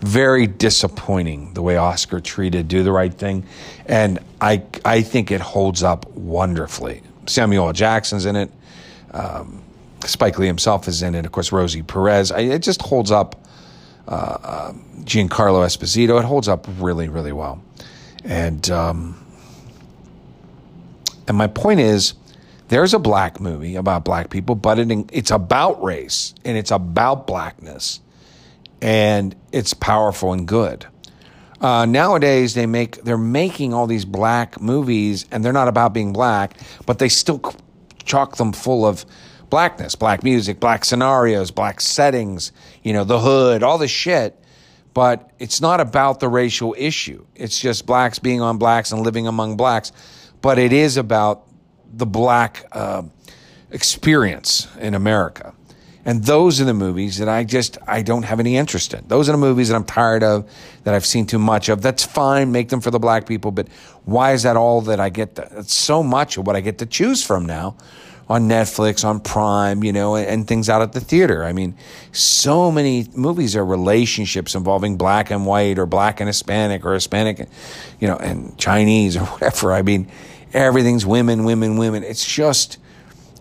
very 0.00 0.46
disappointing 0.46 1.52
the 1.54 1.62
way 1.62 1.76
Oscar 1.76 2.20
treated 2.20 2.68
Do 2.68 2.82
the 2.82 2.92
Right 2.92 3.12
Thing, 3.12 3.44
and 3.86 4.18
I 4.40 4.62
I 4.84 5.02
think 5.02 5.30
it 5.30 5.40
holds 5.40 5.82
up 5.82 6.10
wonderfully. 6.12 7.02
Samuel 7.26 7.66
L. 7.66 7.72
Jackson's 7.72 8.24
in 8.24 8.36
it, 8.36 8.50
um, 9.12 9.62
Spike 10.04 10.38
Lee 10.38 10.46
himself 10.46 10.88
is 10.88 11.02
in 11.02 11.14
it, 11.14 11.26
of 11.26 11.32
course 11.32 11.52
Rosie 11.52 11.82
Perez. 11.82 12.32
I, 12.32 12.40
it 12.40 12.60
just 12.62 12.82
holds 12.82 13.10
up. 13.10 13.40
Uh, 14.06 14.10
uh, 14.42 14.72
Giancarlo 15.04 15.64
Esposito, 15.64 16.18
it 16.18 16.26
holds 16.26 16.46
up 16.48 16.66
really 16.78 17.08
really 17.08 17.32
well, 17.32 17.62
and. 18.24 18.70
Um, 18.70 19.23
and 21.26 21.36
my 21.36 21.46
point 21.46 21.80
is, 21.80 22.14
there's 22.68 22.94
a 22.94 22.98
black 22.98 23.40
movie 23.40 23.76
about 23.76 24.04
black 24.04 24.30
people, 24.30 24.54
but 24.54 24.78
it, 24.78 24.90
it's 25.12 25.30
about 25.30 25.82
race 25.82 26.34
and 26.44 26.56
it's 26.56 26.70
about 26.70 27.26
blackness, 27.26 28.00
and 28.80 29.34
it's 29.52 29.74
powerful 29.74 30.32
and 30.32 30.48
good. 30.48 30.86
Uh, 31.60 31.86
nowadays, 31.86 32.54
they 32.54 32.66
make 32.66 33.02
they're 33.04 33.16
making 33.16 33.72
all 33.72 33.86
these 33.86 34.04
black 34.04 34.60
movies, 34.60 35.24
and 35.30 35.44
they're 35.44 35.52
not 35.52 35.68
about 35.68 35.94
being 35.94 36.12
black, 36.12 36.58
but 36.84 36.98
they 36.98 37.08
still 37.08 37.40
chock 38.04 38.36
them 38.36 38.52
full 38.52 38.84
of 38.84 39.06
blackness, 39.50 39.94
black 39.94 40.22
music, 40.22 40.60
black 40.60 40.84
scenarios, 40.84 41.50
black 41.50 41.80
settings, 41.80 42.52
you 42.82 42.92
know, 42.92 43.04
the 43.04 43.20
hood, 43.20 43.62
all 43.62 43.78
this 43.78 43.90
shit. 43.90 44.38
But 44.94 45.30
it's 45.38 45.60
not 45.60 45.80
about 45.80 46.20
the 46.20 46.28
racial 46.28 46.74
issue. 46.78 47.24
It's 47.34 47.58
just 47.58 47.84
blacks 47.84 48.18
being 48.18 48.40
on 48.40 48.58
blacks 48.58 48.92
and 48.92 49.02
living 49.02 49.26
among 49.26 49.56
blacks 49.56 49.90
but 50.44 50.58
it 50.58 50.74
is 50.74 50.98
about 50.98 51.46
the 51.90 52.04
black 52.04 52.66
uh, 52.72 53.02
experience 53.70 54.68
in 54.78 54.94
America. 54.94 55.54
And 56.04 56.22
those 56.22 56.60
are 56.60 56.66
the 56.66 56.74
movies 56.74 57.16
that 57.16 57.30
I 57.30 57.44
just 57.44 57.78
I 57.86 58.02
don't 58.02 58.24
have 58.24 58.40
any 58.40 58.58
interest 58.58 58.92
in. 58.92 59.08
Those 59.08 59.26
are 59.30 59.32
the 59.32 59.38
movies 59.38 59.70
that 59.70 59.74
I'm 59.74 59.86
tired 59.86 60.22
of, 60.22 60.46
that 60.82 60.92
I've 60.92 61.06
seen 61.06 61.24
too 61.24 61.38
much 61.38 61.70
of. 61.70 61.80
That's 61.80 62.04
fine, 62.04 62.52
make 62.52 62.68
them 62.68 62.82
for 62.82 62.90
the 62.90 62.98
black 62.98 63.26
people, 63.26 63.52
but 63.52 63.68
why 64.04 64.32
is 64.32 64.42
that 64.42 64.54
all 64.54 64.82
that 64.82 65.00
I 65.00 65.08
get? 65.08 65.34
To, 65.36 65.48
that's 65.50 65.72
so 65.72 66.02
much 66.02 66.36
of 66.36 66.46
what 66.46 66.56
I 66.56 66.60
get 66.60 66.76
to 66.80 66.84
choose 66.84 67.24
from 67.24 67.46
now 67.46 67.74
on 68.28 68.48
Netflix, 68.48 69.04
on 69.04 69.20
Prime, 69.20 69.84
you 69.84 69.92
know, 69.92 70.16
and, 70.16 70.46
things 70.46 70.68
out 70.68 70.82
at 70.82 70.92
the 70.92 71.00
theater. 71.00 71.44
I 71.44 71.52
mean, 71.52 71.76
so 72.12 72.70
many 72.70 73.06
movies 73.14 73.54
are 73.54 73.64
relationships 73.64 74.54
involving 74.54 74.96
black 74.96 75.30
and 75.30 75.44
white 75.46 75.78
or 75.78 75.86
black 75.86 76.20
and 76.20 76.28
Hispanic 76.28 76.84
or 76.84 76.94
Hispanic, 76.94 77.48
you 78.00 78.08
know, 78.08 78.16
and 78.16 78.56
Chinese 78.58 79.16
or 79.16 79.24
whatever. 79.24 79.72
I 79.72 79.82
mean, 79.82 80.10
everything's 80.54 81.04
women, 81.04 81.44
women, 81.44 81.76
women. 81.76 82.04
It's 82.04 82.24
just, 82.24 82.78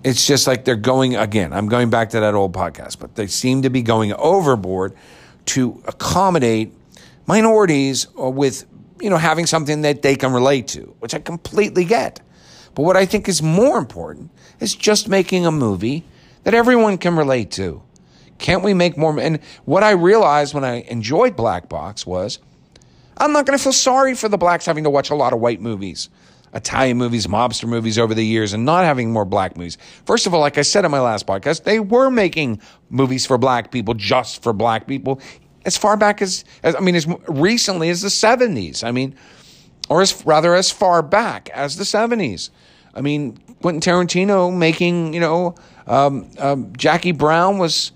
it's 0.04 0.26
just 0.28 0.48
like 0.48 0.66
they're 0.66 0.76
going 0.76 1.16
again. 1.16 1.54
I'm 1.54 1.68
going 1.68 1.90
back 1.90 2.10
to 2.12 2.20
that 2.20 2.34
old 2.34 2.54
podcast, 2.54 3.00
but 3.00 3.16
they 3.16 3.28
seem 3.28 3.62
to 3.62 3.70
be 3.70 3.82
going 3.82 4.14
overboard 4.14 4.96
to 5.46 5.82
accommodate 5.86 6.74
minorities 7.26 8.08
with, 8.16 8.66
you 9.00 9.10
know, 9.10 9.18
having 9.18 9.46
something 9.46 9.82
that 9.84 10.02
they 10.02 10.16
can 10.16 10.34
relate 10.34 10.68
to, 10.70 10.96
which 11.00 11.14
I 11.14 11.20
completely 11.20 11.86
get. 11.86 12.20
But 12.76 12.84
what 12.84 12.98
I 12.98 13.06
think 13.06 13.30
is 13.30 13.42
more 13.42 13.78
important 13.78 14.32
is 14.60 14.76
just 14.76 15.08
making 15.08 15.46
a 15.46 15.52
movie 15.52 16.04
that 16.44 16.54
everyone 16.54 16.98
can 16.98 17.16
relate 17.16 17.52
to. 17.52 17.84
Can't 18.40 18.64
we 18.64 18.74
make 18.74 18.98
more? 18.98 19.18
And 19.20 19.40
what 19.66 19.84
I 19.84 19.92
realized 19.92 20.54
when 20.54 20.64
I 20.66 20.82
enjoyed 20.82 21.36
Black 21.36 21.70
Box 21.70 22.06
was 22.06 22.40
I'm 23.18 23.32
not 23.32 23.46
going 23.46 23.58
to 23.58 23.64
feel 23.64 23.74
sorry 23.74 24.16
for 24.16 24.28
the 24.28 24.38
blacks 24.38 24.66
having 24.66 24.84
to 24.86 24.90
watch 24.90 25.12
a 25.12 25.16
lot 25.16 25.34
of 25.34 25.40
white 25.40 25.62
movies. 25.62 26.10
Italian 26.54 26.98
movies, 26.98 27.28
mobster 27.28 27.68
movies 27.68 27.98
over 27.98 28.14
the 28.14 28.26
years 28.26 28.54
and 28.54 28.66
not 28.66 28.86
having 28.86 29.12
more 29.12 29.26
black 29.26 29.58
movies. 29.58 29.78
First 30.06 30.28
of 30.28 30.34
all, 30.34 30.40
like 30.40 30.58
I 30.58 30.62
said 30.62 30.86
in 30.86 30.92
my 30.92 31.00
last 31.00 31.26
podcast, 31.26 31.64
they 31.64 31.80
were 31.80 32.10
making 32.10 32.62
movies 32.90 33.26
for 33.26 33.38
black 33.38 33.72
people, 33.72 33.94
just 33.94 34.44
for 34.44 34.54
black 34.54 34.88
people, 34.88 35.20
as 35.66 35.78
far 35.78 35.98
back 35.98 36.22
as, 36.22 36.46
as 36.62 36.76
I 36.76 36.80
mean, 36.80 36.96
as 36.96 37.08
recently 37.28 37.90
as 37.90 38.02
the 38.02 38.10
70s. 38.10 38.84
I 38.84 38.92
mean, 38.92 39.16
or 39.90 40.02
as 40.02 40.26
rather 40.26 40.56
as 40.56 40.72
far 40.72 41.02
back 41.02 41.50
as 41.50 41.78
the 41.78 41.84
70s. 41.84 42.50
I 42.94 43.02
mean, 43.02 43.38
Quentin 43.62 43.82
Tarantino 43.82 44.56
making, 44.56 45.14
you 45.14 45.20
know, 45.20 45.56
um, 45.88 46.30
um, 46.38 46.74
Jackie 46.78 47.12
Brown 47.12 47.58
was 47.58 47.92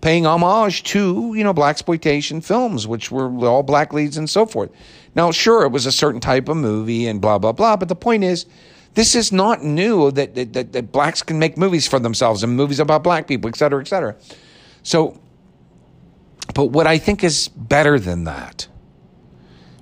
paying 0.00 0.26
homage 0.26 0.82
to, 0.84 1.32
you 1.36 1.44
know, 1.44 1.52
black 1.52 1.74
exploitation 1.74 2.40
films, 2.40 2.86
which 2.86 3.10
were 3.10 3.28
all 3.46 3.62
black 3.62 3.92
leads 3.92 4.16
and 4.16 4.28
so 4.28 4.46
forth. 4.46 4.70
Now, 5.14 5.30
sure, 5.32 5.64
it 5.64 5.70
was 5.70 5.86
a 5.86 5.92
certain 5.92 6.20
type 6.20 6.48
of 6.48 6.56
movie 6.56 7.06
and 7.06 7.20
blah, 7.20 7.38
blah, 7.38 7.52
blah. 7.52 7.76
But 7.76 7.88
the 7.88 7.96
point 7.96 8.24
is, 8.24 8.46
this 8.94 9.14
is 9.14 9.32
not 9.32 9.62
new 9.62 10.10
that, 10.12 10.34
that, 10.34 10.72
that 10.72 10.92
blacks 10.92 11.22
can 11.22 11.38
make 11.38 11.56
movies 11.56 11.86
for 11.86 11.98
themselves 11.98 12.42
and 12.42 12.56
movies 12.56 12.80
about 12.80 13.02
black 13.02 13.26
people, 13.26 13.48
et 13.48 13.56
cetera, 13.56 13.80
et 13.80 13.88
cetera. 13.88 14.16
So, 14.82 15.20
but 16.54 16.66
what 16.66 16.86
I 16.86 16.98
think 16.98 17.22
is 17.22 17.48
better 17.48 17.98
than 17.98 18.24
that, 18.24 18.66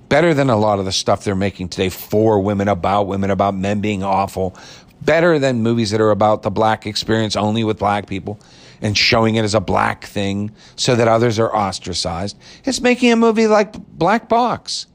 better 0.09 0.33
than 0.33 0.49
a 0.49 0.57
lot 0.57 0.79
of 0.79 0.85
the 0.85 0.91
stuff 0.91 1.23
they're 1.23 1.35
making 1.35 1.69
today 1.69 1.89
for 1.89 2.39
women, 2.39 2.67
about 2.67 3.07
women, 3.07 3.31
about 3.31 3.55
men 3.55 3.81
being 3.81 4.03
awful, 4.03 4.55
better 5.01 5.39
than 5.39 5.63
movies 5.63 5.91
that 5.91 6.01
are 6.01 6.11
about 6.11 6.41
the 6.43 6.51
black 6.51 6.85
experience 6.85 7.35
only 7.35 7.63
with 7.63 7.79
black 7.79 8.07
people 8.07 8.39
and 8.81 8.97
showing 8.97 9.35
it 9.35 9.43
as 9.43 9.55
a 9.55 9.59
black 9.59 10.05
thing 10.05 10.51
so 10.75 10.95
that 10.95 11.07
others 11.07 11.39
are 11.39 11.53
ostracized. 11.55 12.37
It's 12.65 12.81
making 12.81 13.11
a 13.11 13.15
movie 13.15 13.47
like 13.47 13.73
Black 13.73 14.29
Box. 14.29 14.87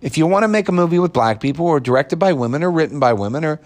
If 0.00 0.18
you 0.18 0.26
want 0.26 0.44
to 0.44 0.48
make 0.48 0.68
a 0.68 0.72
movie 0.72 0.98
with 0.98 1.12
black 1.12 1.40
people 1.40 1.66
or 1.66 1.80
directed 1.80 2.16
by 2.16 2.32
women 2.32 2.62
or 2.62 2.70
written 2.70 3.00
by 3.00 3.12
women 3.12 3.44
or 3.44 3.60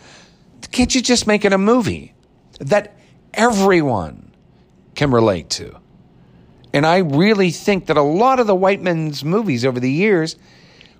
can't 0.70 0.94
you 0.94 1.00
just 1.00 1.26
make 1.26 1.44
it 1.44 1.52
a 1.52 1.58
movie 1.58 2.14
that 2.60 2.96
everyone 3.34 4.32
can 4.94 5.10
relate 5.10 5.50
to? 5.50 5.80
And 6.72 6.86
I 6.86 6.98
really 6.98 7.50
think 7.50 7.86
that 7.86 7.96
a 7.96 8.02
lot 8.02 8.38
of 8.38 8.46
the 8.46 8.54
white 8.54 8.80
men's 8.80 9.24
movies 9.24 9.64
over 9.64 9.80
the 9.80 9.90
years 9.90 10.36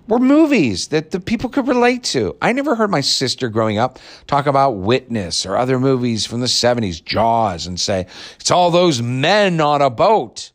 were 0.07 0.19
movies 0.19 0.87
that 0.87 1.11
the 1.11 1.19
people 1.19 1.49
could 1.49 1.67
relate 1.67 2.03
to. 2.03 2.35
I 2.41 2.51
never 2.51 2.75
heard 2.75 2.91
my 2.91 3.01
sister 3.01 3.47
growing 3.47 3.77
up 3.77 3.99
talk 4.27 4.47
about 4.47 4.71
Witness 4.71 5.45
or 5.45 5.55
other 5.55 5.79
movies 5.79 6.25
from 6.25 6.41
the 6.41 6.47
70s, 6.47 7.03
Jaws, 7.03 7.67
and 7.67 7.79
say, 7.79 8.07
it's 8.39 8.51
all 8.51 8.71
those 8.71 9.01
men 9.01 9.61
on 9.61 9.81
a 9.81 9.89
boat. 9.89 10.51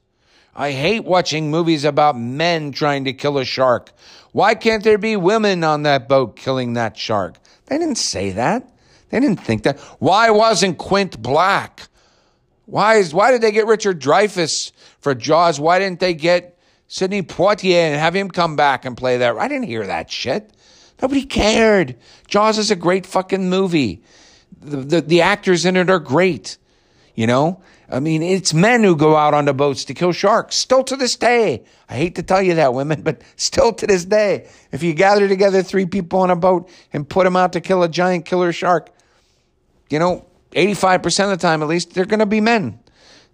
I 0.57 0.73
hate 0.73 1.05
watching 1.05 1.51
movies 1.51 1.85
about 1.85 2.19
men 2.19 2.73
trying 2.73 3.05
to 3.05 3.13
kill 3.13 3.39
a 3.39 3.45
shark. 3.45 3.93
Why 4.33 4.55
can't 4.55 4.83
there 4.83 4.99
be 4.99 5.15
women 5.15 5.63
on 5.63 5.83
that 5.83 6.09
boat 6.09 6.37
killing 6.37 6.73
that 6.73 6.97
shark? 6.97 7.37
They 7.67 7.79
didn't 7.79 7.99
say 7.99 8.31
that. 8.33 8.69
They 9.11 9.21
didn't 9.21 9.41
think 9.41 9.63
that. 9.65 9.79
Why 9.99 10.31
wasn't 10.31 10.79
Quint 10.79 11.21
black? 11.21 11.89
Why 12.65 12.97
is 12.97 13.15
why 13.15 13.31
did 13.31 13.43
they 13.43 13.53
get 13.53 13.67
Richard 13.67 14.01
Dreyfuss 14.01 14.73
for 14.99 15.15
Jaws? 15.15 15.61
Why 15.61 15.79
didn't 15.79 16.01
they 16.01 16.15
get 16.15 16.57
Sidney 16.89 17.23
Poitier 17.23 17.75
and 17.75 17.97
have 17.97 18.15
him 18.15 18.31
come 18.31 18.57
back 18.57 18.85
and 18.85 18.97
play 18.97 19.19
that. 19.19 19.37
I 19.37 19.49
didn't 19.49 19.67
hear 19.67 19.87
that 19.87 20.11
shit. 20.11 20.53
Nobody 21.03 21.25
cared. 21.25 21.97
Jaws 22.29 22.59
is 22.59 22.71
a 22.71 22.77
great 22.77 23.07
fucking 23.07 23.51
movie. 23.51 24.03
The, 24.61 24.77
the, 24.77 25.01
the 25.01 25.21
actors 25.21 25.67
in 25.67 25.77
it 25.77 25.91
are 25.91 25.99
great. 25.99 26.59
You 27.15 27.27
know? 27.27 27.61
I 27.89 28.01
mean, 28.01 28.23
it's 28.23 28.53
men 28.53 28.83
who 28.83 28.97
go 28.97 29.17
out 29.17 29.33
on 29.33 29.45
the 29.45 29.55
boats 29.55 29.85
to 29.85 29.95
kill 29.95 30.13
sharks. 30.13 30.57
Still 30.57 30.83
to 30.85 30.97
this 30.97 31.17
day. 31.17 31.65
I 31.89 31.95
hate 31.95 32.17
to 32.17 32.23
tell 32.23 32.43
you 32.43 32.55
that, 32.55 32.75
women, 32.75 33.03
but 33.05 33.23
still 33.37 33.73
to 33.75 33.87
this 33.87 34.05
day. 34.05 34.49
If 34.73 34.83
you 34.83 34.93
gather 34.93 35.29
together 35.29 35.63
three 35.63 35.87
people 35.87 36.21
on 36.21 36.31
a 36.31 36.37
boat 36.37 36.69
and 36.93 37.09
put 37.09 37.25
them 37.25 37.37
out 37.37 37.53
to 37.53 37.61
kill 37.61 37.83
a 37.83 37.89
giant 37.89 38.25
killer 38.25 38.53
shark, 38.53 38.91
you 39.89 39.99
know, 39.99 40.27
85% 40.53 41.25
of 41.25 41.31
the 41.31 41.37
time 41.37 41.63
at 41.63 41.69
least, 41.69 41.95
they're 41.95 42.05
going 42.07 42.21
to 42.21 42.27
be 42.27 42.41
men. 42.41 42.81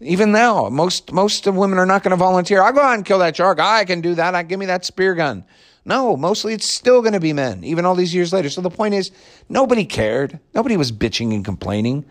Even 0.00 0.32
now, 0.32 0.68
most 0.68 1.12
most 1.12 1.46
of 1.46 1.54
women 1.54 1.78
are 1.78 1.86
not 1.86 2.02
going 2.02 2.10
to 2.10 2.16
volunteer. 2.16 2.60
I'll 2.60 2.72
go 2.72 2.80
out 2.80 2.94
and 2.94 3.04
kill 3.04 3.20
that 3.20 3.36
shark. 3.36 3.60
I 3.60 3.84
can 3.84 4.00
do 4.00 4.16
that. 4.16 4.34
I 4.34 4.42
give 4.42 4.58
me 4.58 4.66
that 4.66 4.84
spear 4.84 5.14
gun. 5.14 5.44
No, 5.84 6.16
mostly 6.16 6.54
it's 6.54 6.66
still 6.66 7.02
going 7.02 7.12
to 7.12 7.20
be 7.20 7.32
men, 7.32 7.62
even 7.62 7.84
all 7.84 7.94
these 7.94 8.12
years 8.12 8.32
later. 8.32 8.50
So 8.50 8.60
the 8.60 8.70
point 8.70 8.94
is, 8.94 9.12
nobody 9.48 9.84
cared. 9.84 10.40
Nobody 10.54 10.76
was 10.76 10.90
bitching 10.90 11.32
and 11.32 11.44
complaining 11.44 12.04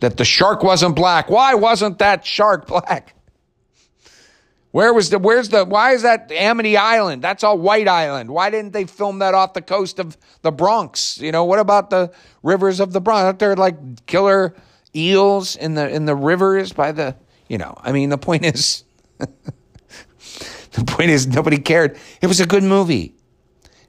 that 0.00 0.16
the 0.16 0.24
shark 0.24 0.62
wasn't 0.62 0.96
black. 0.96 1.30
Why 1.30 1.54
wasn't 1.54 1.98
that 1.98 2.26
shark 2.26 2.66
black? 2.66 3.14
Where 4.72 4.94
was 4.94 5.10
the, 5.10 5.18
where's 5.18 5.48
the, 5.48 5.64
why 5.64 5.92
is 5.92 6.02
that 6.02 6.30
Amity 6.30 6.76
Island? 6.76 7.22
That's 7.22 7.42
a 7.42 7.54
white 7.54 7.88
island. 7.88 8.30
Why 8.30 8.50
didn't 8.50 8.72
they 8.72 8.84
film 8.84 9.18
that 9.18 9.34
off 9.34 9.52
the 9.52 9.62
coast 9.62 9.98
of 9.98 10.16
the 10.42 10.52
Bronx? 10.52 11.18
You 11.18 11.32
know, 11.32 11.44
what 11.44 11.58
about 11.58 11.90
the 11.90 12.12
rivers 12.42 12.78
of 12.78 12.92
the 12.92 13.00
Bronx? 13.00 13.24
Aren't 13.24 13.38
there 13.40 13.56
like 13.56 14.06
killer 14.06 14.54
eels 14.94 15.56
in 15.56 15.74
the, 15.74 15.88
in 15.88 16.04
the 16.04 16.14
rivers 16.14 16.72
by 16.72 16.92
the, 16.92 17.16
you 17.48 17.58
know, 17.58 17.74
I 17.78 17.90
mean, 17.90 18.10
the 18.10 18.18
point 18.18 18.44
is, 18.44 18.84
the 19.18 20.84
point 20.86 21.10
is, 21.10 21.26
nobody 21.26 21.58
cared. 21.58 21.98
It 22.22 22.28
was 22.28 22.38
a 22.38 22.46
good 22.46 22.62
movie. 22.62 23.14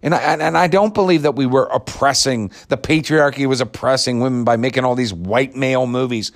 And 0.04 0.16
I, 0.16 0.20
and 0.20 0.58
I 0.58 0.68
don't 0.68 0.94
believe 0.94 1.22
that 1.24 1.36
we 1.36 1.46
were 1.46 1.66
oppressing, 1.66 2.52
the 2.70 2.78
patriarchy 2.78 3.46
was 3.46 3.62
oppressing 3.62 4.20
women 4.20 4.44
by 4.44 4.58
making 4.58 4.84
all 4.84 4.96
these 4.96 5.14
white 5.14 5.56
male 5.56 5.86
movies. 5.86 6.32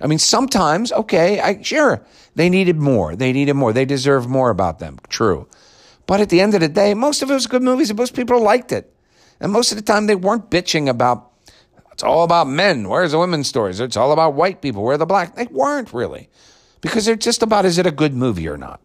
I 0.00 0.06
mean, 0.06 0.20
sometimes, 0.20 0.92
okay, 0.92 1.40
I, 1.40 1.60
sure, 1.60 2.04
they 2.36 2.48
needed 2.48 2.76
more. 2.76 3.16
They 3.16 3.32
needed 3.32 3.54
more. 3.54 3.72
They 3.72 3.84
deserve 3.84 4.28
more 4.28 4.50
about 4.50 4.78
them. 4.78 4.98
True. 5.08 5.48
But 6.06 6.20
at 6.20 6.28
the 6.28 6.40
end 6.40 6.54
of 6.54 6.60
the 6.60 6.68
day, 6.68 6.94
most 6.94 7.22
of 7.22 7.30
it 7.30 7.34
was 7.34 7.48
good 7.48 7.62
movies 7.62 7.90
and 7.90 7.98
most 7.98 8.14
people 8.14 8.40
liked 8.40 8.70
it. 8.70 8.94
And 9.40 9.52
most 9.52 9.72
of 9.72 9.76
the 9.76 9.82
time, 9.82 10.06
they 10.06 10.14
weren't 10.14 10.50
bitching 10.50 10.88
about, 10.88 11.32
it's 11.92 12.02
all 12.04 12.22
about 12.22 12.48
men. 12.48 12.88
Where's 12.88 13.12
the 13.12 13.18
women's 13.18 13.48
stories? 13.48 13.80
It's 13.80 13.96
all 13.96 14.12
about 14.12 14.34
white 14.34 14.62
people. 14.62 14.84
Where 14.84 14.94
are 14.94 14.98
the 14.98 15.06
black? 15.06 15.34
They 15.34 15.46
weren't 15.46 15.92
really 15.92 16.28
because 16.80 17.04
they're 17.04 17.16
just 17.16 17.42
about 17.42 17.64
is 17.64 17.78
it 17.78 17.86
a 17.86 17.90
good 17.90 18.14
movie 18.14 18.48
or 18.48 18.56
not? 18.56 18.80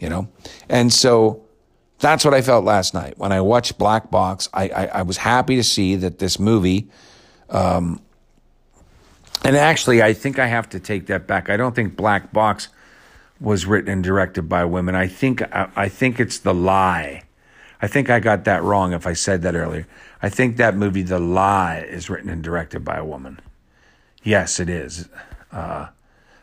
You 0.00 0.08
know? 0.08 0.28
And 0.68 0.92
so 0.92 1.43
that's 2.04 2.24
what 2.24 2.34
I 2.34 2.42
felt 2.42 2.64
last 2.64 2.92
night. 2.92 3.16
When 3.16 3.32
I 3.32 3.40
watched 3.40 3.78
Black 3.78 4.10
Box, 4.10 4.48
I, 4.52 4.68
I, 4.68 4.86
I 4.86 5.02
was 5.02 5.16
happy 5.16 5.56
to 5.56 5.64
see 5.64 5.96
that 5.96 6.18
this 6.18 6.38
movie, 6.38 6.88
um, 7.48 8.00
and 9.42 9.56
actually, 9.56 10.02
I 10.02 10.12
think 10.12 10.38
I 10.38 10.46
have 10.46 10.68
to 10.70 10.80
take 10.80 11.06
that 11.06 11.26
back. 11.26 11.48
I 11.48 11.56
don't 11.56 11.74
think 11.74 11.96
Black 11.96 12.32
Box 12.32 12.68
was 13.40 13.66
written 13.66 13.90
and 13.90 14.04
directed 14.04 14.48
by 14.48 14.64
women. 14.64 14.94
I 14.94 15.06
think 15.06 15.42
I, 15.42 15.70
I 15.76 15.88
think 15.88 16.20
it's 16.20 16.38
The 16.38 16.54
Lie. 16.54 17.22
I 17.80 17.86
think 17.86 18.08
I 18.08 18.20
got 18.20 18.44
that 18.44 18.62
wrong 18.62 18.92
if 18.92 19.06
I 19.06 19.12
said 19.12 19.42
that 19.42 19.54
earlier. 19.54 19.86
I 20.22 20.28
think 20.28 20.56
that 20.56 20.76
movie, 20.76 21.02
The 21.02 21.18
Lie, 21.18 21.86
is 21.88 22.08
written 22.08 22.30
and 22.30 22.42
directed 22.42 22.84
by 22.84 22.96
a 22.96 23.04
woman. 23.04 23.40
Yes, 24.22 24.60
it 24.60 24.70
is. 24.70 25.08
Uh, 25.52 25.88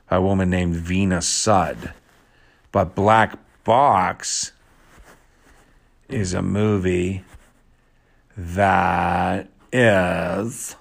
a 0.09 0.21
woman 0.21 0.49
named 0.49 0.75
Veena 0.75 1.23
Sud. 1.23 1.93
But 2.71 2.95
Black 2.95 3.37
Box 3.63 4.51
is 6.13 6.33
a 6.33 6.41
movie 6.41 7.23
that 8.35 9.47
is 9.71 10.75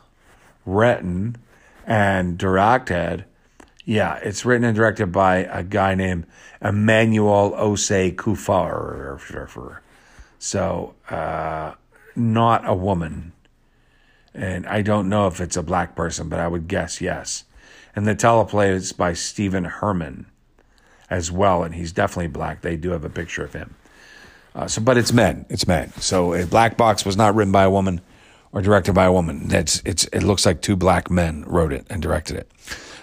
written 0.64 1.36
and 1.86 2.38
directed. 2.38 3.24
Yeah, 3.84 4.16
it's 4.16 4.44
written 4.44 4.64
and 4.64 4.76
directed 4.76 5.12
by 5.12 5.38
a 5.38 5.62
guy 5.62 5.94
named 5.94 6.26
Emmanuel 6.62 7.52
Osei 7.52 8.14
Kuffour. 8.14 9.78
So, 10.38 10.94
uh, 11.08 11.74
not 12.16 12.68
a 12.68 12.74
woman. 12.74 13.32
And 14.32 14.66
I 14.66 14.82
don't 14.82 15.08
know 15.08 15.26
if 15.26 15.40
it's 15.40 15.56
a 15.56 15.62
black 15.62 15.96
person, 15.96 16.28
but 16.28 16.38
I 16.38 16.48
would 16.48 16.68
guess 16.68 17.00
yes 17.00 17.44
and 17.94 18.06
the 18.06 18.14
teleplay 18.14 18.70
is 18.70 18.92
by 18.92 19.12
Stephen 19.12 19.64
Herman 19.64 20.26
as 21.08 21.30
well, 21.32 21.62
and 21.62 21.74
he's 21.74 21.92
definitely 21.92 22.28
black. 22.28 22.62
They 22.62 22.76
do 22.76 22.90
have 22.90 23.04
a 23.04 23.10
picture 23.10 23.44
of 23.44 23.52
him. 23.52 23.74
Uh, 24.54 24.66
so, 24.66 24.80
but 24.80 24.96
it's 24.96 25.12
men. 25.12 25.46
It's 25.48 25.66
men. 25.66 25.92
So, 25.98 26.34
a 26.34 26.46
Black 26.46 26.76
Box 26.76 27.04
was 27.04 27.16
not 27.16 27.34
written 27.34 27.52
by 27.52 27.62
a 27.64 27.70
woman 27.70 28.00
or 28.52 28.62
directed 28.62 28.94
by 28.94 29.04
a 29.04 29.12
woman. 29.12 29.48
It's 29.50 29.82
it's 29.84 30.04
it 30.06 30.22
looks 30.22 30.44
like 30.44 30.60
two 30.60 30.76
black 30.76 31.10
men 31.10 31.44
wrote 31.46 31.72
it 31.72 31.86
and 31.88 32.02
directed 32.02 32.36
it. 32.36 32.50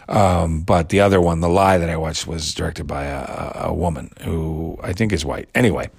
Um, 0.09 0.61
but 0.61 0.89
the 0.89 1.01
other 1.01 1.19
one, 1.19 1.41
the 1.41 1.49
lie 1.49 1.77
that 1.77 1.89
I 1.89 1.97
watched, 1.97 2.27
was 2.27 2.53
directed 2.53 2.85
by 2.85 3.05
a, 3.05 3.67
a 3.67 3.73
woman 3.73 4.11
who 4.21 4.77
I 4.81 4.93
think 4.93 5.11
is 5.11 5.25
white. 5.25 5.49
Anyway, 5.53 5.89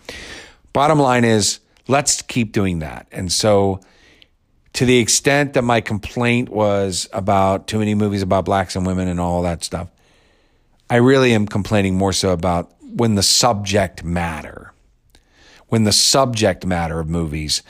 bottom 0.72 0.98
line 0.98 1.24
is 1.24 1.60
let's 1.88 2.22
keep 2.22 2.52
doing 2.52 2.78
that. 2.78 3.06
And 3.12 3.30
so 3.30 3.80
to 4.74 4.86
the 4.86 4.98
extent 4.98 5.54
that 5.54 5.62
my 5.62 5.80
complaint 5.80 6.48
was 6.50 7.08
about 7.12 7.66
too 7.66 7.78
many 7.78 7.94
movies 7.94 8.22
about 8.22 8.44
blacks 8.44 8.76
and 8.76 8.86
women 8.86 9.08
and 9.08 9.20
all 9.20 9.42
that 9.42 9.64
stuff, 9.64 9.88
I 10.88 10.96
really 10.96 11.34
am 11.34 11.46
complaining 11.46 11.96
more 11.96 12.12
so 12.12 12.32
about 12.32 12.72
when 12.80 13.14
the 13.14 13.22
subject 13.22 14.04
matter, 14.04 14.72
when 15.68 15.84
the 15.84 15.92
subject 15.92 16.66
matter 16.66 17.00
of 17.00 17.08
movies 17.08 17.62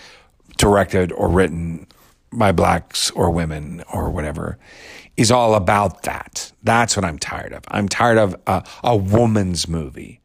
directed 0.57 1.13
or 1.13 1.29
written 1.29 1.87
by 2.33 2.53
blacks 2.53 3.11
or 3.13 3.31
women 3.31 3.83
or 3.93 4.11
whatever 4.11 4.59
is 5.17 5.31
all 5.31 5.55
about 5.55 6.03
that. 6.03 6.53
That's 6.63 6.97
what 6.97 7.05
I'm 7.05 7.19
tired 7.19 7.53
of. 7.53 7.65
I'm 7.69 7.89
tired 7.89 8.19
of 8.19 8.37
a, 8.47 8.65
a 8.85 8.97
woman's 8.97 9.67
movie 9.67 10.21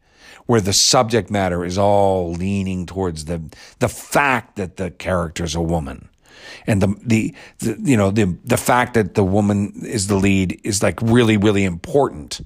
where 0.46 0.60
the 0.60 0.72
subject 0.72 1.30
matter 1.30 1.64
is 1.64 1.78
all 1.78 2.32
leaning 2.32 2.86
towards 2.86 3.24
the 3.24 3.42
the 3.78 3.88
fact 3.88 4.56
that 4.56 4.76
the 4.76 4.90
character's 4.90 5.54
a 5.54 5.60
woman 5.60 6.08
and 6.66 6.82
the, 6.82 6.94
the 7.02 7.34
the 7.60 7.78
you 7.82 7.96
know 7.96 8.10
the 8.10 8.36
the 8.44 8.56
fact 8.56 8.94
that 8.94 9.14
the 9.14 9.24
woman 9.24 9.72
is 9.82 10.06
the 10.08 10.16
lead 10.16 10.60
is 10.64 10.82
like 10.82 11.00
really 11.02 11.36
really 11.36 11.64
important 11.64 12.42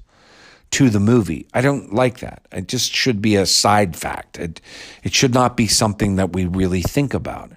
to 0.71 0.89
the 0.89 0.99
movie. 0.99 1.47
I 1.53 1.61
don't 1.61 1.93
like 1.93 2.19
that. 2.19 2.43
It 2.51 2.67
just 2.67 2.93
should 2.93 3.21
be 3.21 3.35
a 3.35 3.45
side 3.45 3.95
fact. 3.95 4.37
It 4.37 4.61
it 5.03 5.13
should 5.13 5.33
not 5.33 5.57
be 5.57 5.67
something 5.67 6.15
that 6.17 6.33
we 6.33 6.45
really 6.45 6.81
think 6.81 7.13
about. 7.13 7.51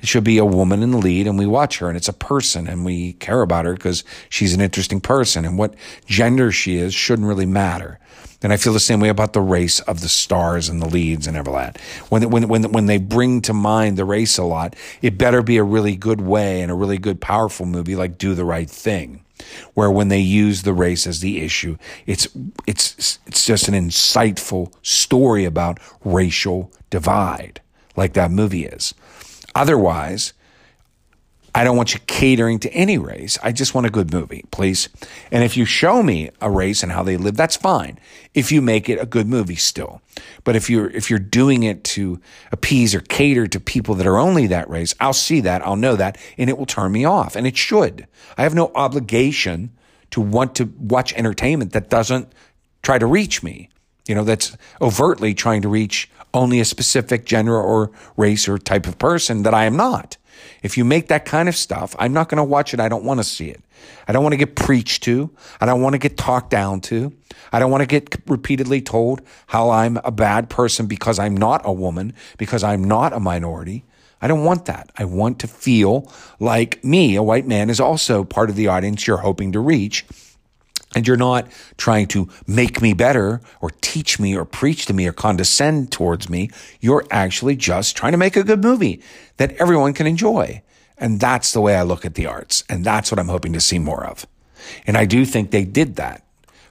It 0.00 0.08
should 0.08 0.24
be 0.24 0.38
a 0.38 0.44
woman 0.44 0.82
in 0.82 0.90
the 0.90 0.98
lead 0.98 1.26
and 1.26 1.38
we 1.38 1.46
watch 1.46 1.78
her 1.78 1.88
and 1.88 1.96
it's 1.96 2.08
a 2.08 2.12
person 2.12 2.68
and 2.68 2.84
we 2.84 3.14
care 3.14 3.40
about 3.40 3.64
her 3.64 3.74
because 3.74 4.04
she's 4.28 4.54
an 4.54 4.60
interesting 4.60 5.00
person 5.00 5.44
and 5.44 5.58
what 5.58 5.74
gender 6.06 6.52
she 6.52 6.76
is 6.76 6.92
shouldn't 6.92 7.28
really 7.28 7.46
matter. 7.46 7.98
And 8.42 8.52
I 8.52 8.58
feel 8.58 8.74
the 8.74 8.80
same 8.80 9.00
way 9.00 9.08
about 9.08 9.32
the 9.32 9.40
race 9.40 9.80
of 9.80 10.02
the 10.02 10.08
stars 10.08 10.68
and 10.68 10.80
the 10.80 10.88
leads 10.88 11.26
and 11.26 11.36
all 11.36 11.54
that. 11.54 11.80
When, 12.10 12.28
when, 12.30 12.48
when, 12.48 12.70
when 12.70 12.86
they 12.86 12.98
bring 12.98 13.40
to 13.42 13.54
mind 13.54 13.96
the 13.96 14.04
race 14.04 14.36
a 14.36 14.44
lot, 14.44 14.76
it 15.00 15.16
better 15.16 15.42
be 15.42 15.56
a 15.56 15.64
really 15.64 15.96
good 15.96 16.20
way 16.20 16.60
and 16.60 16.70
a 16.70 16.74
really 16.74 16.98
good, 16.98 17.20
powerful 17.20 17.64
movie 17.64 17.96
like 17.96 18.18
Do 18.18 18.34
the 18.34 18.44
Right 18.44 18.68
Thing 18.68 19.24
where 19.74 19.90
when 19.90 20.08
they 20.08 20.20
use 20.20 20.62
the 20.62 20.72
race 20.72 21.06
as 21.06 21.20
the 21.20 21.42
issue, 21.42 21.76
it's 22.06 22.28
it's 22.66 23.18
it's 23.26 23.44
just 23.44 23.68
an 23.68 23.74
insightful 23.74 24.72
story 24.82 25.44
about 25.44 25.78
racial 26.04 26.72
divide, 26.90 27.60
like 27.96 28.14
that 28.14 28.30
movie 28.30 28.64
is. 28.64 28.94
Otherwise, 29.54 30.32
I 31.56 31.64
don't 31.64 31.78
want 31.78 31.94
you 31.94 32.00
catering 32.00 32.58
to 32.58 32.70
any 32.74 32.98
race. 32.98 33.38
I 33.42 33.50
just 33.50 33.74
want 33.74 33.86
a 33.86 33.90
good 33.90 34.12
movie, 34.12 34.44
please. 34.50 34.90
And 35.30 35.42
if 35.42 35.56
you 35.56 35.64
show 35.64 36.02
me 36.02 36.28
a 36.38 36.50
race 36.50 36.82
and 36.82 36.92
how 36.92 37.02
they 37.02 37.16
live, 37.16 37.34
that's 37.34 37.56
fine. 37.56 37.98
If 38.34 38.52
you 38.52 38.60
make 38.60 38.90
it 38.90 39.00
a 39.00 39.06
good 39.06 39.26
movie 39.26 39.56
still. 39.56 40.02
But 40.44 40.54
if 40.54 40.68
you're 40.68 40.90
if 40.90 41.08
you're 41.08 41.18
doing 41.18 41.62
it 41.62 41.82
to 41.84 42.20
appease 42.52 42.94
or 42.94 43.00
cater 43.00 43.46
to 43.46 43.58
people 43.58 43.94
that 43.94 44.06
are 44.06 44.18
only 44.18 44.46
that 44.48 44.68
race, 44.68 44.94
I'll 45.00 45.14
see 45.14 45.40
that, 45.40 45.66
I'll 45.66 45.76
know 45.76 45.96
that, 45.96 46.18
and 46.36 46.50
it 46.50 46.58
will 46.58 46.66
turn 46.66 46.92
me 46.92 47.06
off. 47.06 47.36
And 47.36 47.46
it 47.46 47.56
should. 47.56 48.06
I 48.36 48.42
have 48.42 48.54
no 48.54 48.70
obligation 48.74 49.70
to 50.10 50.20
want 50.20 50.56
to 50.56 50.66
watch 50.78 51.14
entertainment 51.14 51.72
that 51.72 51.88
doesn't 51.88 52.30
try 52.82 52.98
to 52.98 53.06
reach 53.06 53.42
me. 53.42 53.70
You 54.06 54.14
know, 54.14 54.24
that's 54.24 54.54
overtly 54.82 55.32
trying 55.32 55.62
to 55.62 55.70
reach 55.70 56.10
only 56.34 56.60
a 56.60 56.66
specific 56.66 57.24
gender 57.24 57.58
or 57.58 57.92
race 58.18 58.46
or 58.46 58.58
type 58.58 58.86
of 58.86 58.98
person 58.98 59.42
that 59.44 59.54
I 59.54 59.64
am 59.64 59.78
not. 59.78 60.18
If 60.66 60.76
you 60.76 60.84
make 60.84 61.06
that 61.06 61.24
kind 61.24 61.48
of 61.48 61.54
stuff, 61.54 61.94
I'm 61.96 62.12
not 62.12 62.28
going 62.28 62.38
to 62.38 62.44
watch 62.44 62.74
it. 62.74 62.80
I 62.80 62.88
don't 62.88 63.04
want 63.04 63.20
to 63.20 63.24
see 63.24 63.50
it. 63.50 63.60
I 64.08 64.12
don't 64.12 64.24
want 64.24 64.32
to 64.32 64.36
get 64.36 64.56
preached 64.56 65.04
to. 65.04 65.30
I 65.60 65.66
don't 65.66 65.80
want 65.80 65.92
to 65.92 65.98
get 65.98 66.16
talked 66.16 66.50
down 66.50 66.80
to. 66.80 67.12
I 67.52 67.60
don't 67.60 67.70
want 67.70 67.82
to 67.82 67.86
get 67.86 68.16
repeatedly 68.26 68.82
told 68.82 69.22
how 69.46 69.70
I'm 69.70 69.96
a 69.98 70.10
bad 70.10 70.50
person 70.50 70.88
because 70.88 71.20
I'm 71.20 71.36
not 71.36 71.62
a 71.64 71.72
woman, 71.72 72.14
because 72.36 72.64
I'm 72.64 72.82
not 72.82 73.12
a 73.12 73.20
minority. 73.20 73.84
I 74.20 74.26
don't 74.26 74.42
want 74.42 74.64
that. 74.64 74.90
I 74.98 75.04
want 75.04 75.38
to 75.38 75.46
feel 75.46 76.12
like 76.40 76.82
me, 76.82 77.14
a 77.14 77.22
white 77.22 77.46
man, 77.46 77.70
is 77.70 77.78
also 77.78 78.24
part 78.24 78.50
of 78.50 78.56
the 78.56 78.66
audience 78.66 79.06
you're 79.06 79.18
hoping 79.18 79.52
to 79.52 79.60
reach 79.60 80.04
and 80.94 81.06
you're 81.06 81.16
not 81.16 81.46
trying 81.76 82.06
to 82.08 82.28
make 82.46 82.80
me 82.80 82.94
better 82.94 83.40
or 83.60 83.70
teach 83.80 84.18
me 84.18 84.36
or 84.36 84.44
preach 84.44 84.86
to 84.86 84.94
me 84.94 85.06
or 85.06 85.12
condescend 85.12 85.90
towards 85.92 86.30
me. 86.30 86.50
You're 86.80 87.04
actually 87.10 87.56
just 87.56 87.96
trying 87.96 88.12
to 88.12 88.18
make 88.18 88.36
a 88.36 88.44
good 88.44 88.62
movie 88.62 89.02
that 89.36 89.52
everyone 89.56 89.92
can 89.92 90.06
enjoy. 90.06 90.62
And 90.98 91.20
that's 91.20 91.52
the 91.52 91.60
way 91.60 91.76
I 91.76 91.82
look 91.82 92.04
at 92.04 92.14
the 92.14 92.26
arts. 92.26 92.64
And 92.68 92.84
that's 92.84 93.10
what 93.10 93.18
I'm 93.18 93.28
hoping 93.28 93.52
to 93.52 93.60
see 93.60 93.78
more 93.78 94.04
of. 94.04 94.26
And 94.86 94.96
I 94.96 95.04
do 95.04 95.24
think 95.24 95.50
they 95.50 95.64
did 95.64 95.96
that 95.96 96.22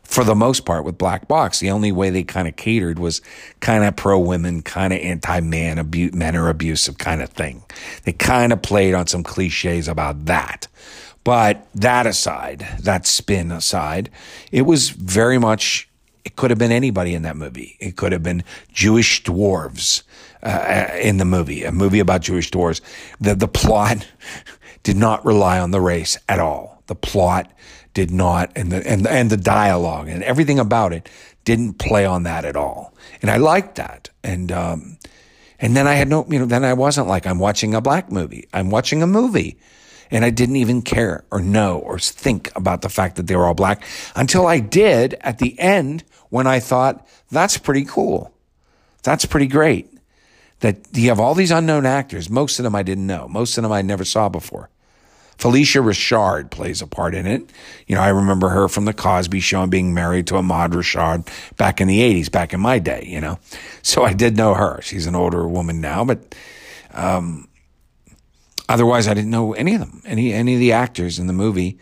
for 0.05 0.23
the 0.23 0.35
most 0.35 0.65
part 0.65 0.85
with 0.85 0.97
Black 0.97 1.27
Box. 1.27 1.59
The 1.59 1.71
only 1.71 1.91
way 1.91 2.09
they 2.09 2.23
kind 2.23 2.47
of 2.47 2.55
catered 2.55 2.99
was 2.99 3.21
kind 3.59 3.83
of 3.83 3.95
pro 3.95 4.19
women, 4.19 4.61
kind 4.61 4.93
of 4.93 4.99
anti 4.99 5.39
man, 5.41 5.79
abu- 5.79 6.11
men 6.13 6.35
are 6.35 6.49
abusive 6.49 6.97
kind 6.97 7.21
of 7.21 7.29
thing. 7.29 7.63
They 8.03 8.13
kind 8.13 8.53
of 8.53 8.61
played 8.61 8.93
on 8.93 9.07
some 9.07 9.23
cliches 9.23 9.87
about 9.87 10.25
that. 10.25 10.67
But 11.25 11.67
that 11.73 12.05
aside, 12.05 12.65
that 12.79 13.07
spin 13.07 13.51
aside, 13.51 14.11
it 14.51 14.61
was 14.61 14.89
very 14.89 15.39
much, 15.39 15.89
it 16.23 16.35
could 16.35 16.51
have 16.51 16.59
been 16.59 16.71
anybody 16.71 17.15
in 17.15 17.23
that 17.23 17.35
movie. 17.35 17.75
It 17.79 17.97
could 17.97 18.11
have 18.11 18.21
been 18.21 18.43
Jewish 18.71 19.23
dwarves 19.23 20.03
uh, 20.43 20.87
in 21.01 21.17
the 21.17 21.25
movie, 21.25 21.63
a 21.63 21.71
movie 21.71 21.99
about 21.99 22.21
Jewish 22.21 22.51
dwarves. 22.51 22.79
The, 23.19 23.33
the 23.33 23.47
plot 23.47 24.07
did 24.83 24.97
not 24.97 25.25
rely 25.25 25.59
on 25.59 25.71
the 25.71 25.81
race 25.81 26.15
at 26.29 26.39
all. 26.39 26.83
The 26.85 26.95
plot 26.95 27.51
did 27.95 28.11
not, 28.11 28.51
and 28.55 28.71
the, 28.71 28.87
and, 28.87 29.07
and 29.07 29.31
the 29.31 29.37
dialogue 29.37 30.07
and 30.07 30.21
everything 30.21 30.59
about 30.59 30.93
it 30.93 31.09
didn't 31.43 31.79
play 31.79 32.05
on 32.05 32.21
that 32.23 32.45
at 32.45 32.55
all. 32.55 32.93
And 33.23 33.31
I 33.31 33.37
liked 33.37 33.75
that. 33.75 34.11
And, 34.23 34.51
um, 34.51 34.99
and 35.59 35.75
then 35.75 35.87
I 35.87 35.95
had 35.95 36.07
no, 36.07 36.23
you 36.29 36.37
know, 36.37 36.45
then 36.45 36.63
I 36.63 36.73
wasn't 36.73 37.07
like, 37.07 37.25
I'm 37.25 37.39
watching 37.39 37.73
a 37.73 37.81
black 37.81 38.11
movie. 38.11 38.47
I'm 38.53 38.69
watching 38.69 39.01
a 39.01 39.07
movie. 39.07 39.57
And 40.11 40.23
I 40.23 40.29
didn't 40.29 40.57
even 40.57 40.81
care 40.81 41.23
or 41.31 41.41
know 41.41 41.79
or 41.79 41.99
think 41.99 42.51
about 42.55 42.81
the 42.81 42.89
fact 42.89 43.15
that 43.15 43.27
they 43.27 43.35
were 43.35 43.45
all 43.45 43.53
black 43.53 43.83
until 44.15 44.45
I 44.47 44.59
did 44.59 45.15
at 45.21 45.39
the 45.39 45.59
end 45.59 46.03
when 46.29 46.47
I 46.47 46.59
thought, 46.59 47.07
that's 47.31 47.57
pretty 47.57 47.85
cool. 47.85 48.33
That's 49.03 49.25
pretty 49.25 49.47
great. 49.47 49.91
That 50.59 50.77
you 50.93 51.09
have 51.09 51.19
all 51.19 51.35
these 51.35 51.51
unknown 51.51 51.85
actors. 51.85 52.29
Most 52.29 52.59
of 52.59 52.63
them 52.63 52.75
I 52.75 52.83
didn't 52.83 53.07
know. 53.07 53.27
Most 53.27 53.57
of 53.57 53.63
them 53.63 53.71
I 53.71 53.81
never 53.81 54.05
saw 54.05 54.29
before. 54.29 54.69
Phylicia 55.37 55.83
Rashad 55.83 56.49
plays 56.49 56.81
a 56.81 56.87
part 56.87 57.13
in 57.13 57.27
it. 57.27 57.49
You 57.87 57.95
know, 57.95 58.01
I 58.01 58.09
remember 58.09 58.49
her 58.49 58.67
from 58.67 58.85
the 58.85 58.93
Cosby 58.93 59.41
Show 59.41 59.63
and 59.63 59.71
being 59.71 59.93
married 59.93 60.27
to 60.27 60.37
Ahmad 60.37 60.71
Rashad 60.71 61.27
back 61.57 61.81
in 61.81 61.87
the 61.87 61.99
80s, 61.99 62.31
back 62.31 62.53
in 62.53 62.61
my 62.61 62.79
day, 62.79 63.05
you 63.07 63.19
know. 63.19 63.37
So 63.81 64.03
I 64.03 64.13
did 64.13 64.37
know 64.37 64.53
her. 64.53 64.79
She's 64.81 65.07
an 65.07 65.15
older 65.15 65.47
woman 65.47 65.81
now, 65.81 66.05
but 66.05 66.35
um, 66.93 67.49
Otherwise, 68.67 69.07
I 69.07 69.13
didn't 69.13 69.31
know 69.31 69.53
any 69.53 69.75
of 69.75 69.79
them, 69.79 70.01
any 70.05 70.33
any 70.33 70.55
of 70.55 70.59
the 70.59 70.71
actors 70.71 71.19
in 71.19 71.27
the 71.27 71.33
movie. 71.33 71.77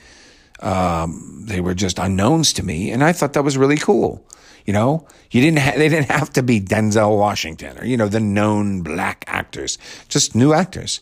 Um, 0.60 1.46
they 1.46 1.62
were 1.62 1.74
just 1.74 2.00
unknowns 2.00 2.54
to 2.54 2.64
me, 2.64 2.92
and 2.92 3.04
I 3.04 3.14
thought 3.14 3.34
that 3.34 3.44
was 3.44 3.58
really 3.58 3.78
cool. 3.78 4.26
You 4.66 4.74
know, 4.74 5.08
you 5.32 5.42
didn't 5.42 5.60
ha- 5.60 5.78
they 5.78 5.90
didn't 5.90 6.12
have 6.12 6.32
to 6.34 6.44
be 6.44 6.62
Denzel 6.62 7.18
Washington 7.18 7.78
or 7.80 7.86
you 7.86 7.98
know 7.98 8.08
the 8.08 8.20
known 8.20 8.82
black 8.82 9.24
actors, 9.28 9.78
just 10.10 10.36
new 10.36 10.54
actors 10.54 11.02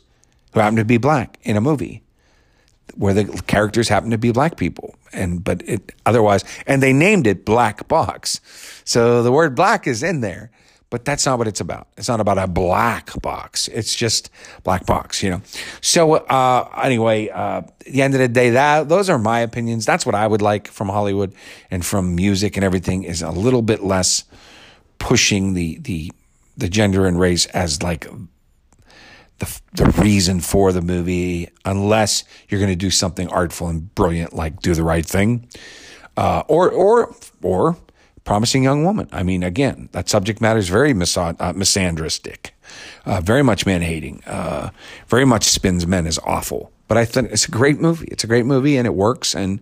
who 0.54 0.60
happen 0.60 0.78
to 0.78 0.86
be 0.86 0.98
black 0.98 1.40
in 1.44 1.58
a 1.58 1.62
movie 1.62 2.04
where 2.96 3.14
the 3.14 3.26
characters 3.48 3.90
happen 3.90 4.10
to 4.12 4.18
be 4.18 4.32
black 4.32 4.58
people 4.58 4.96
and 5.14 5.44
but 5.44 5.62
it 5.68 5.94
otherwise 6.06 6.44
and 6.68 6.82
they 6.82 6.94
named 6.94 7.28
it 7.28 7.46
black 7.46 7.88
box 7.88 8.42
so 8.84 9.24
the 9.24 9.32
word 9.32 9.56
black 9.56 9.88
is 9.88 10.04
in 10.04 10.22
there 10.22 10.52
but 10.92 11.06
that's 11.06 11.26
not 11.26 11.40
what 11.40 11.48
it's 11.48 11.62
about. 11.62 11.88
It's 11.98 12.10
not 12.10 12.20
about 12.20 12.38
a 12.38 12.48
black 12.48 13.20
box. 13.22 13.70
It's 13.70 13.96
just 13.96 14.30
black 14.64 14.86
box, 14.86 15.24
you 15.24 15.32
know. 15.32 15.42
So 15.80 16.16
uh, 16.16 16.70
anyway, 16.84 17.30
uh, 17.30 17.60
at 17.62 17.80
the 17.80 18.02
end 18.02 18.14
of 18.14 18.20
the 18.20 18.28
day, 18.28 18.52
that 18.52 18.90
those 18.90 19.10
are 19.10 19.18
my 19.18 19.40
opinions. 19.40 19.86
That's 19.86 20.06
what 20.06 20.16
I 20.16 20.28
would 20.28 20.42
like 20.42 20.68
from 20.68 20.90
Hollywood 20.90 21.34
and 21.72 21.84
from 21.84 22.14
music 22.14 22.58
and 22.58 22.64
everything 22.64 23.04
is 23.04 23.22
a 23.22 23.32
little 23.32 23.62
bit 23.62 23.82
less 23.82 24.26
pushing 25.00 25.54
the 25.54 25.80
the 25.80 26.12
the 26.58 26.68
gender 26.68 27.08
and 27.08 27.18
race 27.18 27.46
as 27.48 27.82
like 27.82 28.06
the 29.40 29.62
the 29.74 29.86
reason 30.04 30.42
for 30.42 30.74
the 30.74 30.82
movie, 30.82 31.50
unless 31.64 32.26
you're 32.50 32.60
going 32.60 32.70
to 32.70 32.76
do 32.76 32.92
something 32.92 33.30
artful 33.30 33.70
and 33.70 33.96
brilliant 33.96 34.34
like 34.34 34.62
do 34.62 34.76
the 34.76 34.84
right 34.84 35.06
thing, 35.06 35.48
uh, 36.18 36.44
or 36.50 36.70
or 36.70 37.16
or 37.42 37.78
promising 38.24 38.64
young 38.64 38.84
woman. 38.84 39.08
I 39.12 39.24
mean, 39.24 39.44
again, 39.44 39.90
that 39.92 40.10
subject 40.10 40.42
matter 40.42 40.60
is 40.60 40.70
very 40.70 40.94
miso- 40.94 41.36
uh, 41.40 41.54
misandristic, 41.54 42.52
uh, 43.06 43.22
very 43.22 43.44
much 43.44 43.66
man 43.66 43.82
hating, 43.82 44.24
uh, 44.26 44.70
very 45.08 45.26
much 45.26 45.46
spins 45.46 45.88
men 45.88 46.08
as 46.08 46.20
awful. 46.20 46.72
But 46.88 46.98
I 46.98 47.06
think 47.06 47.32
it's 47.32 47.48
a 47.48 47.52
great 47.52 47.80
movie. 47.80 48.08
It's 48.12 48.26
a 48.26 48.28
great 48.28 48.46
movie 48.46 48.76
and 48.76 48.86
it 48.86 48.94
works. 48.94 49.34
And, 49.34 49.62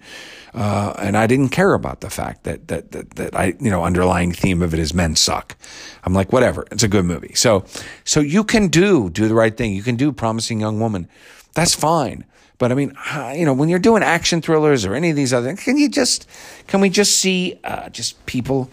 uh, 0.56 0.94
and 0.98 1.16
I 1.16 1.28
didn't 1.28 1.50
care 1.50 1.76
about 1.76 2.02
the 2.02 2.10
fact 2.10 2.44
that, 2.44 2.70
that, 2.70 2.92
that, 2.92 3.12
that 3.12 3.36
I, 3.36 3.54
you 3.60 3.70
know, 3.70 3.84
underlying 3.84 4.32
theme 4.32 4.64
of 4.64 4.74
it 4.74 4.80
is 4.80 4.96
men 4.96 5.16
suck. 5.16 5.56
I'm 6.04 6.14
like, 6.14 6.34
whatever. 6.34 6.66
It's 6.72 6.82
a 6.82 6.88
good 6.88 7.06
movie. 7.06 7.36
So, 7.36 7.66
so 8.04 8.20
you 8.20 8.44
can 8.44 8.68
do, 8.68 9.12
do 9.12 9.28
the 9.28 9.36
right 9.36 9.56
thing. 9.56 9.76
You 9.76 9.84
can 9.84 9.96
do 9.96 10.12
promising 10.12 10.60
young 10.60 10.80
woman. 10.80 11.08
That's 11.54 11.76
fine. 11.76 12.26
But 12.60 12.74
I 12.74 12.76
mean, 12.76 12.94
you 13.36 13.46
know, 13.46 13.54
when 13.54 13.70
you're 13.70 13.80
doing 13.80 14.04
action 14.04 14.42
thrillers 14.42 14.86
or 14.86 14.94
any 14.94 15.10
of 15.10 15.16
these 15.16 15.34
other, 15.34 15.56
can 15.56 15.78
you 15.78 15.90
just, 15.90 16.28
can 16.68 16.82
we 16.82 16.90
just 16.90 17.16
see 17.16 17.58
uh, 17.64 17.90
just 17.90 18.24
people 18.26 18.70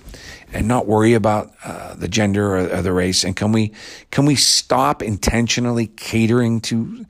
and 0.53 0.67
not 0.67 0.87
worry 0.87 1.15
about 1.15 1.53
uh, 1.65 1.95
the 1.95 2.09
gender 2.09 2.57
or, 2.57 2.69
or, 2.69 2.83
the 2.83 2.93
race? 2.93 3.23
And 3.23 3.37
can 3.37 3.53
we, 3.53 3.73
can 4.11 4.27
we 4.27 4.35
stop 4.35 5.03
intentionally 5.03 5.87
catering 5.87 6.61
to 6.63 7.07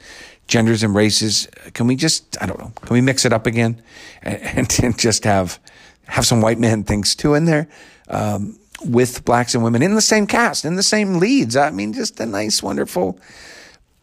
genders 0.48 0.82
and 0.82 0.94
races? 0.94 1.48
Can 1.72 1.86
we 1.86 1.96
just, 1.96 2.40
I 2.42 2.46
don't 2.46 2.58
know, 2.58 2.72
can 2.82 2.92
we 2.92 3.00
mix 3.00 3.24
it 3.24 3.32
up 3.32 3.46
again 3.46 3.82
and, 4.22 4.78
and 4.82 4.98
just 4.98 5.24
have, 5.24 5.58
have 6.04 6.26
some 6.26 6.42
white 6.42 6.58
man 6.58 6.84
things 6.84 7.16
too 7.16 7.32
in 7.32 7.46
there? 7.46 7.68
Um, 8.08 8.58
with 8.84 9.24
blacks 9.24 9.54
and 9.54 9.64
women 9.64 9.80
in 9.82 9.94
the 9.94 10.02
same 10.02 10.26
cast, 10.26 10.66
in 10.66 10.76
the 10.76 10.82
same 10.82 11.14
leads. 11.14 11.56
I 11.56 11.70
mean, 11.70 11.94
just 11.94 12.20
a 12.20 12.26
nice, 12.26 12.62
wonderful, 12.62 13.18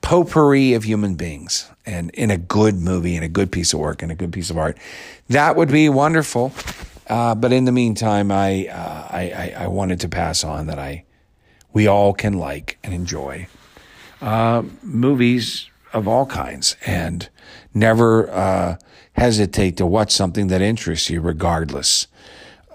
potpourri 0.04 0.74
of 0.74 0.84
human 0.84 1.16
beings 1.16 1.72
and 1.86 2.12
in 2.12 2.30
a 2.30 2.38
good 2.38 2.76
movie 2.76 3.16
and 3.16 3.26
a 3.26 3.30
good 3.30 3.51
piece 3.51 3.74
of 3.74 3.80
work 3.80 4.04
and 4.04 4.12
a 4.12 4.16
good 4.16 4.32
piece 4.32 4.51
of 4.51 4.58
art. 4.58 4.78
That 5.30 5.56
would 5.56 5.72
be 5.72 5.89
wonderful. 5.89 6.51
Uh, 7.08 7.34
but 7.34 7.51
in 7.51 7.66
the 7.66 7.72
meantime, 7.72 8.32
I, 8.32 8.68
uh, 8.68 9.08
I, 9.10 9.22
I, 9.32 9.64
I, 9.64 9.68
wanted 9.68 9.99
to 10.01 10.10
pass 10.10 10.43
on 10.43 10.68
that 10.68 10.80
I, 10.80 11.04
we 11.74 11.86
all 11.86 12.14
can 12.14 12.34
like 12.34 12.78
and 12.84 12.93
enjoy. 12.93 13.47
Uh, 14.22 14.64
movies 14.82 15.70
of 15.91 16.08
all 16.08 16.26
kinds 16.26 16.78
and 16.86 17.28
never 17.74 18.30
uh, 18.32 18.78
hesitate 19.14 19.78
to 19.78 19.86
watch 19.86 20.12
something 20.12 20.47
that 20.47 20.62
interests 20.62 21.10
you, 21.10 21.20
regardless. 21.20 22.08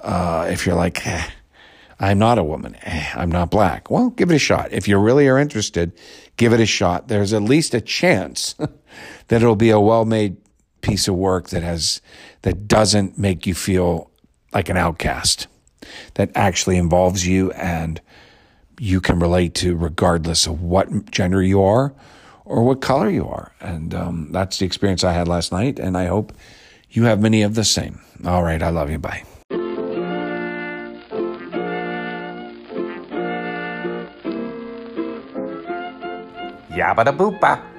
Uh, 0.02 0.46
if 0.50 0.66
you're 0.66 0.76
like, 0.76 1.06
eh, 1.06 1.26
I'm 2.00 2.18
not 2.18 2.38
a 2.38 2.44
woman, 2.44 2.76
eh, 2.82 3.10
I'm 3.14 3.30
not 3.30 3.50
black, 3.50 3.90
well, 3.90 4.10
give 4.10 4.30
it 4.30 4.36
a 4.36 4.38
shot. 4.38 4.72
If 4.72 4.86
you 4.86 4.98
really 4.98 5.26
are 5.26 5.38
interested, 5.38 5.92
give 6.36 6.52
it 6.52 6.60
a 6.60 6.66
shot. 6.66 7.08
There's 7.08 7.32
at 7.32 7.42
least 7.42 7.74
a 7.74 7.80
chance 7.80 8.54
that 9.28 9.42
it'll 9.42 9.56
be 9.56 9.70
a 9.70 9.80
well 9.80 10.04
made 10.04 10.36
piece 10.80 11.08
of 11.08 11.16
work 11.16 11.48
that 11.50 11.62
has 11.62 12.00
that 12.42 12.68
doesn't 12.68 13.18
make 13.18 13.46
you 13.46 13.54
feel 13.54 14.10
like 14.52 14.68
an 14.68 14.76
outcast 14.76 15.48
that 16.14 16.30
actually 16.34 16.76
involves 16.76 17.26
you 17.26 17.50
and 17.52 18.00
you 18.78 19.00
can 19.00 19.18
relate 19.18 19.54
to 19.54 19.76
regardless 19.76 20.46
of 20.46 20.62
what 20.62 21.10
gender 21.10 21.42
you 21.42 21.62
are 21.62 21.92
or 22.44 22.64
what 22.64 22.80
color 22.80 23.10
you 23.10 23.26
are. 23.28 23.52
And 23.60 23.94
um, 23.94 24.28
that's 24.32 24.58
the 24.58 24.66
experience 24.66 25.04
I 25.04 25.12
had 25.12 25.28
last 25.28 25.52
night. 25.52 25.78
And 25.78 25.96
I 25.96 26.06
hope 26.06 26.32
you 26.90 27.04
have 27.04 27.20
many 27.20 27.42
of 27.42 27.54
the 27.54 27.64
same. 27.64 28.00
All 28.24 28.42
right. 28.42 28.62
I 28.62 28.70
love 28.70 28.90
you. 28.90 28.98
Bye. 28.98 29.24
Yabba 36.78 37.02
da 37.04 37.12
boopa. 37.12 37.77